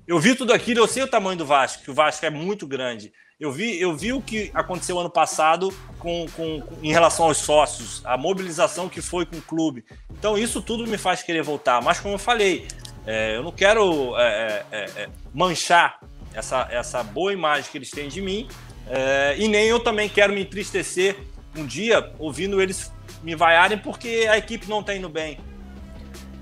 Eu 0.06 0.18
vi 0.18 0.34
tudo 0.34 0.52
aquilo, 0.52 0.80
eu 0.80 0.88
sei 0.88 1.02
o 1.04 1.08
tamanho 1.08 1.38
do 1.38 1.46
Vasco, 1.46 1.84
que 1.84 1.90
o 1.90 1.94
Vasco 1.94 2.26
é 2.26 2.30
muito 2.30 2.66
grande. 2.66 3.12
Eu 3.38 3.50
vi, 3.52 3.80
eu 3.80 3.96
vi 3.96 4.12
o 4.12 4.20
que 4.20 4.50
aconteceu 4.52 4.98
ano 4.98 5.08
passado 5.08 5.72
com, 5.98 6.26
com, 6.36 6.60
com, 6.60 6.78
em 6.82 6.92
relação 6.92 7.26
aos 7.26 7.38
sócios, 7.38 8.02
a 8.04 8.16
mobilização 8.18 8.88
que 8.88 9.00
foi 9.00 9.24
com 9.24 9.36
o 9.36 9.42
clube. 9.42 9.84
Então, 10.10 10.36
isso 10.36 10.60
tudo 10.60 10.86
me 10.86 10.98
faz 10.98 11.22
querer 11.22 11.42
voltar. 11.42 11.80
Mas, 11.80 12.00
como 12.00 12.14
eu 12.14 12.18
falei, 12.18 12.66
é, 13.06 13.36
eu 13.36 13.42
não 13.42 13.52
quero 13.52 14.14
é, 14.18 14.64
é, 14.70 14.78
é, 14.78 15.02
é 15.02 15.08
manchar 15.32 16.00
essa, 16.34 16.68
essa 16.70 17.02
boa 17.02 17.32
imagem 17.32 17.70
que 17.70 17.78
eles 17.78 17.90
têm 17.90 18.08
de 18.08 18.20
mim, 18.20 18.46
é, 18.88 19.36
e 19.38 19.48
nem 19.48 19.66
eu 19.66 19.80
também 19.80 20.08
quero 20.08 20.32
me 20.32 20.42
entristecer 20.42 21.16
um 21.56 21.66
dia 21.66 22.10
ouvindo 22.18 22.60
eles 22.60 22.92
me 23.22 23.34
vaiarem 23.34 23.78
porque 23.78 24.26
a 24.30 24.38
equipe 24.38 24.68
não 24.68 24.80
está 24.80 24.94
indo 24.94 25.08
bem. 25.08 25.38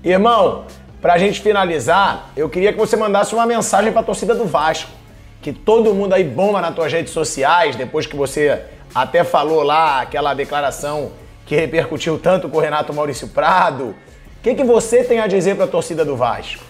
Irmão, 0.03 0.65
para 1.01 1.13
a 1.13 1.17
gente 1.17 1.41
finalizar, 1.41 2.29
eu 2.35 2.49
queria 2.49 2.71
que 2.71 2.77
você 2.77 2.95
mandasse 2.95 3.33
uma 3.33 3.45
mensagem 3.45 3.91
para 3.91 4.01
a 4.01 4.03
torcida 4.03 4.35
do 4.35 4.45
Vasco 4.45 4.99
que 5.41 5.53
todo 5.53 5.93
mundo 5.93 6.13
aí 6.13 6.23
bomba 6.23 6.61
nas 6.61 6.75
tuas 6.75 6.91
redes 6.91 7.13
sociais, 7.13 7.75
depois 7.75 8.05
que 8.05 8.15
você 8.15 8.61
até 8.93 9.23
falou 9.23 9.63
lá 9.63 10.01
aquela 10.01 10.33
declaração 10.33 11.11
que 11.45 11.55
repercutiu 11.55 12.19
tanto 12.19 12.49
com 12.49 12.57
o 12.57 12.59
Renato 12.59 12.93
Maurício 12.93 13.27
Prado. 13.27 13.95
O 14.37 14.41
que, 14.43 14.55
que 14.55 14.63
você 14.63 15.03
tem 15.03 15.19
a 15.19 15.27
dizer 15.27 15.55
para 15.55 15.65
a 15.65 15.67
torcida 15.67 16.03
do 16.03 16.15
Vasco? 16.15 16.63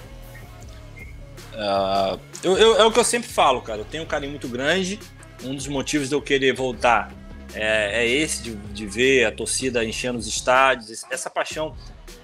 Uh, 1.53 2.19
eu, 2.43 2.57
eu, 2.57 2.75
é 2.77 2.85
o 2.85 2.91
que 2.91 2.99
eu 2.99 3.03
sempre 3.03 3.27
falo, 3.27 3.61
cara. 3.61 3.79
Eu 3.79 3.85
tenho 3.85 4.03
um 4.03 4.07
carinho 4.07 4.31
muito 4.31 4.47
grande. 4.47 4.99
Um 5.43 5.53
dos 5.53 5.67
motivos 5.67 6.09
de 6.09 6.15
eu 6.15 6.21
querer 6.21 6.53
voltar 6.53 7.11
é, 7.53 8.03
é 8.03 8.07
esse, 8.07 8.43
de, 8.43 8.55
de, 8.55 8.85
ver 8.85 9.25
a 9.25 9.31
torcida 9.31 9.83
enchendo 9.83 10.17
os 10.17 10.27
estádios, 10.27 11.03
essa 11.09 11.29
paixão 11.29 11.75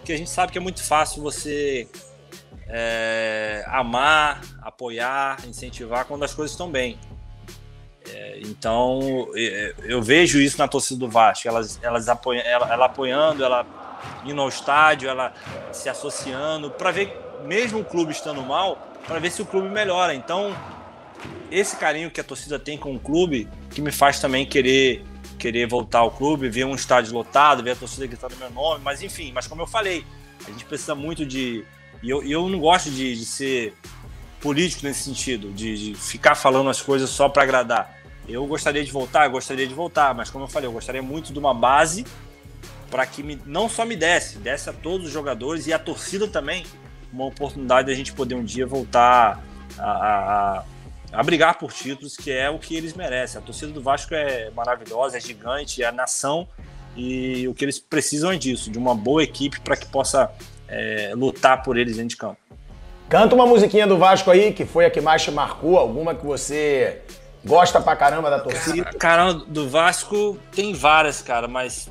que 0.04 0.14
a 0.14 0.18
gente 0.18 0.30
sabe 0.30 0.52
que 0.52 0.58
é 0.58 0.62
muito 0.62 0.84
fácil 0.84 1.24
você 1.24 1.88
é, 2.68 3.64
amar, 3.68 4.42
apoiar, 4.62 5.38
incentivar 5.48 6.06
quando 6.06 6.24
as 6.24 6.34
coisas 6.34 6.52
estão 6.52 6.70
bem. 6.70 7.00
É, 8.08 8.40
então 8.42 9.28
é, 9.36 9.74
eu 9.84 10.02
vejo 10.02 10.40
isso 10.40 10.60
na 10.60 10.68
torcida 10.68 11.00
do 11.00 11.10
Vasco, 11.10 11.48
elas, 11.48 11.80
elas 11.82 12.08
apoiam, 12.08 12.44
ela, 12.46 12.72
ela 12.72 12.86
apoiando, 12.86 13.44
ela 13.44 13.66
indo 14.24 14.40
ao 14.40 14.50
estádio, 14.50 15.10
ela 15.10 15.34
se 15.72 15.90
associando 15.90 16.70
para 16.70 16.92
ver, 16.92 17.18
mesmo 17.46 17.80
o 17.80 17.86
clube 17.86 18.12
estando 18.12 18.42
mal, 18.44 18.78
para 19.08 19.20
ver 19.20 19.32
se 19.32 19.42
o 19.42 19.46
clube 19.46 19.70
melhora. 19.70 20.14
Então 20.14 20.56
esse 21.52 21.76
carinho 21.76 22.12
que 22.12 22.20
a 22.20 22.24
torcida 22.24 22.60
tem 22.60 22.78
com 22.78 22.94
o 22.96 23.00
clube 23.00 23.48
que 23.72 23.82
me 23.82 23.92
faz 23.92 24.20
também 24.20 24.46
querer 24.46 25.04
querer 25.46 25.68
voltar 25.68 26.00
ao 26.00 26.10
clube, 26.10 26.50
ver 26.50 26.66
um 26.66 26.74
estádio 26.74 27.14
lotado, 27.14 27.62
ver 27.62 27.72
a 27.72 27.76
torcida 27.76 28.08
gritando 28.08 28.36
meu 28.38 28.50
nome, 28.50 28.84
mas 28.84 29.04
enfim, 29.04 29.32
mas 29.32 29.46
como 29.46 29.62
eu 29.62 29.68
falei, 29.68 30.04
a 30.48 30.50
gente 30.50 30.66
precisa 30.66 30.96
muito 30.96 31.24
de 31.24 31.64
e 32.02 32.10
eu, 32.10 32.24
eu 32.24 32.50
não 32.50 32.60
gosto 32.60 32.90
de, 32.90 33.16
de 33.16 33.26
ser 33.26 33.76
político 34.42 34.84
nesse 34.86 35.04
sentido, 35.04 35.52
de, 35.52 35.94
de 35.94 35.96
ficar 35.96 36.34
falando 36.34 36.68
as 36.68 36.82
coisas 36.82 37.12
só 37.12 37.30
para 37.30 37.44
agradar. 37.44 37.96
Eu 38.28 38.44
gostaria 38.48 38.84
de 38.84 38.92
voltar, 38.92 39.28
gostaria 39.28 39.68
de 39.68 39.74
voltar, 39.74 40.16
mas 40.16 40.32
como 40.32 40.46
eu 40.46 40.48
falei, 40.48 40.68
eu 40.68 40.74
gostaria 40.74 41.04
muito 41.04 41.32
de 41.32 41.38
uma 41.38 41.54
base 41.54 42.06
para 42.90 43.06
que 43.06 43.22
me, 43.22 43.40
não 43.46 43.70
só 43.70 43.86
me 43.86 43.96
desse, 43.96 44.40
desse 44.40 44.68
a 44.68 44.74
todos 44.74 45.06
os 45.06 45.14
jogadores 45.14 45.68
e 45.68 45.74
a 45.74 45.78
torcida 45.78 46.28
também 46.28 46.66
uma 47.14 47.26
oportunidade 47.26 47.88
de 47.88 47.94
a 47.94 47.96
gente 47.96 48.14
poder 48.14 48.34
um 48.34 48.44
dia 48.44 48.66
voltar 48.66 49.44
a, 49.78 49.92
a, 49.92 50.64
brigar 51.24 51.58
por 51.58 51.72
títulos, 51.72 52.16
que 52.16 52.32
é 52.32 52.50
o 52.50 52.60
que 52.60 52.76
eles 52.76 52.94
merecem. 52.94 53.40
A 53.40 53.44
torcida 53.44 53.72
do 53.72 53.82
Vasco 53.82 54.14
é 54.14 54.50
maravilhosa, 54.52 55.18
é 55.18 55.20
gigante, 55.20 55.84
é 55.84 55.88
a 55.88 55.92
nação 55.92 56.48
e 56.96 57.48
o 57.48 57.54
que 57.54 57.66
eles 57.66 57.78
precisam 57.80 58.32
é 58.32 58.38
disso, 58.38 58.72
de 58.72 58.78
uma 58.78 58.96
boa 58.96 59.24
equipe 59.24 59.60
para 59.60 59.76
que 59.76 59.86
possa 59.86 60.32
é, 60.68 61.12
lutar 61.16 61.62
por 61.64 61.78
eles 61.78 61.98
dentro 61.98 62.10
de 62.10 62.18
campo. 62.18 62.38
Canta 63.10 63.36
uma 63.36 63.46
musiquinha 63.46 63.86
do 63.86 63.98
Vasco 63.98 64.32
aí, 64.32 64.52
que 64.52 64.66
foi 64.66 64.86
a 64.86 64.90
que 64.90 65.00
mais 65.00 65.22
te 65.22 65.30
marcou, 65.30 65.78
alguma 65.78 66.16
que 66.16 66.26
você 66.26 67.02
gosta 67.44 67.80
pra 67.80 67.96
caramba 67.96 68.30
da 68.30 68.40
torcida. 68.40 68.86
Caramba, 68.98 69.46
do 69.48 69.70
Vasco 69.70 70.40
tem 70.52 70.74
várias, 70.74 71.22
cara, 71.22 71.48
mas 71.48 71.90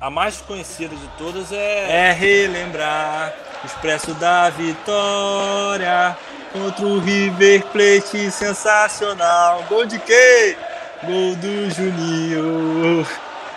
a 0.00 0.08
mais 0.08 0.40
conhecida 0.40 0.94
de 0.94 1.08
todas 1.18 1.52
é, 1.52 2.08
é 2.08 2.12
relembrar 2.12 3.34
o 3.62 3.66
expresso 3.66 4.14
da 4.14 4.48
vitória 4.50 6.16
contra 6.52 6.86
o 6.86 6.98
River 6.98 7.62
Plate 7.66 8.30
sensacional. 8.30 9.64
Gol 9.68 9.86
de 9.86 9.98
quem? 9.98 10.56
Gol 11.04 11.36
do 11.36 11.70
Juninho 11.70 13.06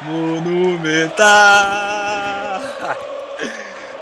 Monumental. 0.02 1.30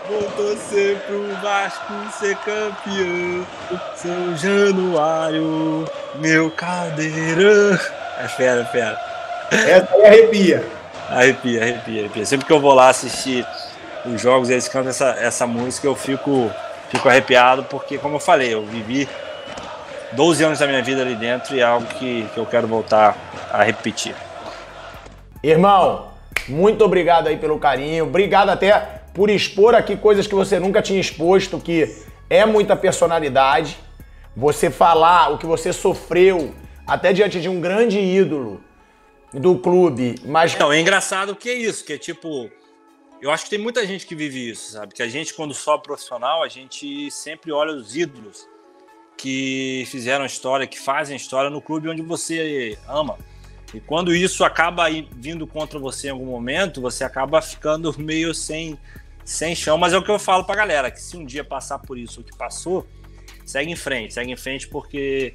Vou 0.08 0.22
torcer 0.32 0.96
pro 1.06 1.34
Vasco 1.42 1.92
ser 2.18 2.36
campeão. 2.36 3.46
São 3.94 4.36
Januário, 4.36 5.84
meu 6.14 6.50
caldeirão. 6.50 7.78
É 8.18 8.28
fera, 8.28 8.62
é 8.62 8.64
fera. 8.64 8.98
Essa 9.50 9.94
aí 9.94 10.06
arrepia. 10.06 10.66
Arrepia, 11.10 11.62
arrepia, 11.62 12.00
arrepia. 12.02 12.26
Sempre 12.26 12.46
que 12.46 12.52
eu 12.52 12.60
vou 12.60 12.74
lá 12.74 12.88
assistir 12.88 13.46
os 14.04 14.20
jogos 14.20 14.48
e 14.48 14.52
eles 14.52 14.68
cantam 14.68 14.90
essa, 14.90 15.10
essa 15.18 15.46
música, 15.46 15.86
eu 15.86 15.94
fico, 15.94 16.50
fico 16.90 17.08
arrepiado, 17.08 17.64
porque, 17.64 17.98
como 17.98 18.16
eu 18.16 18.20
falei, 18.20 18.52
eu 18.52 18.64
vivi 18.64 19.08
12 20.12 20.44
anos 20.44 20.58
da 20.58 20.66
minha 20.66 20.82
vida 20.82 21.02
ali 21.02 21.14
dentro 21.14 21.54
e 21.54 21.60
é 21.60 21.64
algo 21.64 21.86
que, 21.86 22.26
que 22.32 22.38
eu 22.38 22.46
quero 22.46 22.66
voltar 22.66 23.16
a 23.52 23.62
repetir. 23.62 24.14
Irmão, 25.42 26.08
muito 26.48 26.84
obrigado 26.84 27.28
aí 27.28 27.36
pelo 27.36 27.58
carinho. 27.58 28.06
Obrigado 28.06 28.48
até 28.48 29.00
por 29.12 29.28
expor 29.30 29.74
aqui 29.74 29.96
coisas 29.96 30.26
que 30.26 30.34
você 30.34 30.58
nunca 30.58 30.80
tinha 30.80 31.00
exposto, 31.00 31.58
que 31.60 31.94
é 32.30 32.46
muita 32.46 32.74
personalidade. 32.74 33.78
Você 34.36 34.70
falar 34.70 35.30
o 35.30 35.38
que 35.38 35.46
você 35.46 35.72
sofreu 35.72 36.54
até 36.86 37.12
diante 37.12 37.40
de 37.40 37.48
um 37.48 37.60
grande 37.60 37.98
ídolo 37.98 38.60
do 39.32 39.58
clube, 39.58 40.14
mas 40.24 40.56
não 40.56 40.72
é 40.72 40.80
engraçado 40.80 41.36
que 41.36 41.50
é 41.50 41.54
isso, 41.54 41.84
que 41.84 41.92
é 41.92 41.98
tipo, 41.98 42.50
eu 43.20 43.30
acho 43.30 43.44
que 43.44 43.50
tem 43.50 43.58
muita 43.58 43.86
gente 43.86 44.06
que 44.06 44.14
vive 44.14 44.50
isso, 44.50 44.72
sabe? 44.72 44.94
Que 44.94 45.02
a 45.02 45.08
gente 45.08 45.34
quando 45.34 45.52
sobe 45.54 45.82
profissional, 45.82 46.42
a 46.42 46.48
gente 46.48 47.10
sempre 47.10 47.50
olha 47.50 47.72
os 47.72 47.96
ídolos 47.96 48.46
que 49.16 49.84
fizeram 49.88 50.24
história, 50.24 50.66
que 50.66 50.78
fazem 50.78 51.16
história 51.16 51.50
no 51.50 51.60
clube 51.60 51.88
onde 51.88 52.02
você 52.02 52.78
ama. 52.86 53.18
E 53.74 53.80
quando 53.80 54.14
isso 54.14 54.44
acaba 54.44 54.84
vindo 55.12 55.46
contra 55.46 55.78
você 55.78 56.06
em 56.06 56.10
algum 56.10 56.26
momento, 56.26 56.80
você 56.80 57.04
acaba 57.04 57.42
ficando 57.42 57.94
meio 57.98 58.32
sem 58.32 58.78
sem 59.24 59.54
chão, 59.54 59.76
mas 59.76 59.92
é 59.92 59.98
o 59.98 60.02
que 60.02 60.10
eu 60.10 60.18
falo 60.18 60.42
pra 60.44 60.54
galera, 60.54 60.90
que 60.90 61.02
se 61.02 61.14
um 61.14 61.22
dia 61.22 61.44
passar 61.44 61.78
por 61.80 61.98
isso 61.98 62.22
o 62.22 62.24
que 62.24 62.34
passou, 62.34 62.86
segue 63.44 63.70
em 63.70 63.76
frente, 63.76 64.14
segue 64.14 64.32
em 64.32 64.36
frente 64.36 64.66
porque 64.66 65.34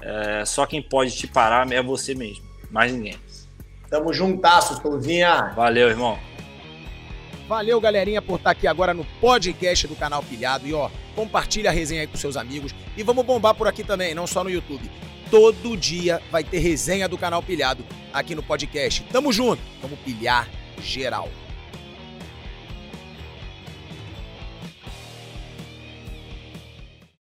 é, 0.00 0.42
só 0.46 0.64
quem 0.64 0.80
pode 0.80 1.14
te 1.14 1.26
parar 1.26 1.70
é 1.70 1.82
você 1.82 2.14
mesmo, 2.14 2.46
mais 2.70 2.92
ninguém. 2.92 3.18
Tamo 3.90 4.10
juntasso, 4.10 4.80
Turvinha. 4.80 5.52
Valeu, 5.54 5.90
irmão. 5.90 6.18
Valeu, 7.48 7.80
galerinha, 7.80 8.20
por 8.20 8.36
estar 8.36 8.50
aqui 8.50 8.66
agora 8.66 8.92
no 8.92 9.04
podcast 9.20 9.86
do 9.86 9.94
canal 9.94 10.22
Pilhado. 10.22 10.66
E 10.66 10.74
ó, 10.74 10.90
compartilha 11.14 11.70
a 11.70 11.72
resenha 11.72 12.00
aí 12.00 12.06
com 12.06 12.16
seus 12.16 12.36
amigos. 12.36 12.74
E 12.96 13.02
vamos 13.02 13.24
bombar 13.24 13.54
por 13.54 13.68
aqui 13.68 13.84
também, 13.84 14.14
não 14.14 14.26
só 14.26 14.42
no 14.42 14.50
YouTube. 14.50 14.90
Todo 15.30 15.76
dia 15.76 16.20
vai 16.30 16.42
ter 16.42 16.58
resenha 16.58 17.08
do 17.08 17.16
canal 17.16 17.42
Pilhado 17.42 17.84
aqui 18.12 18.34
no 18.34 18.42
podcast. 18.42 19.02
Tamo 19.12 19.32
junto, 19.32 19.62
vamos 19.80 19.98
pilhar 20.00 20.48
geral. 20.82 21.28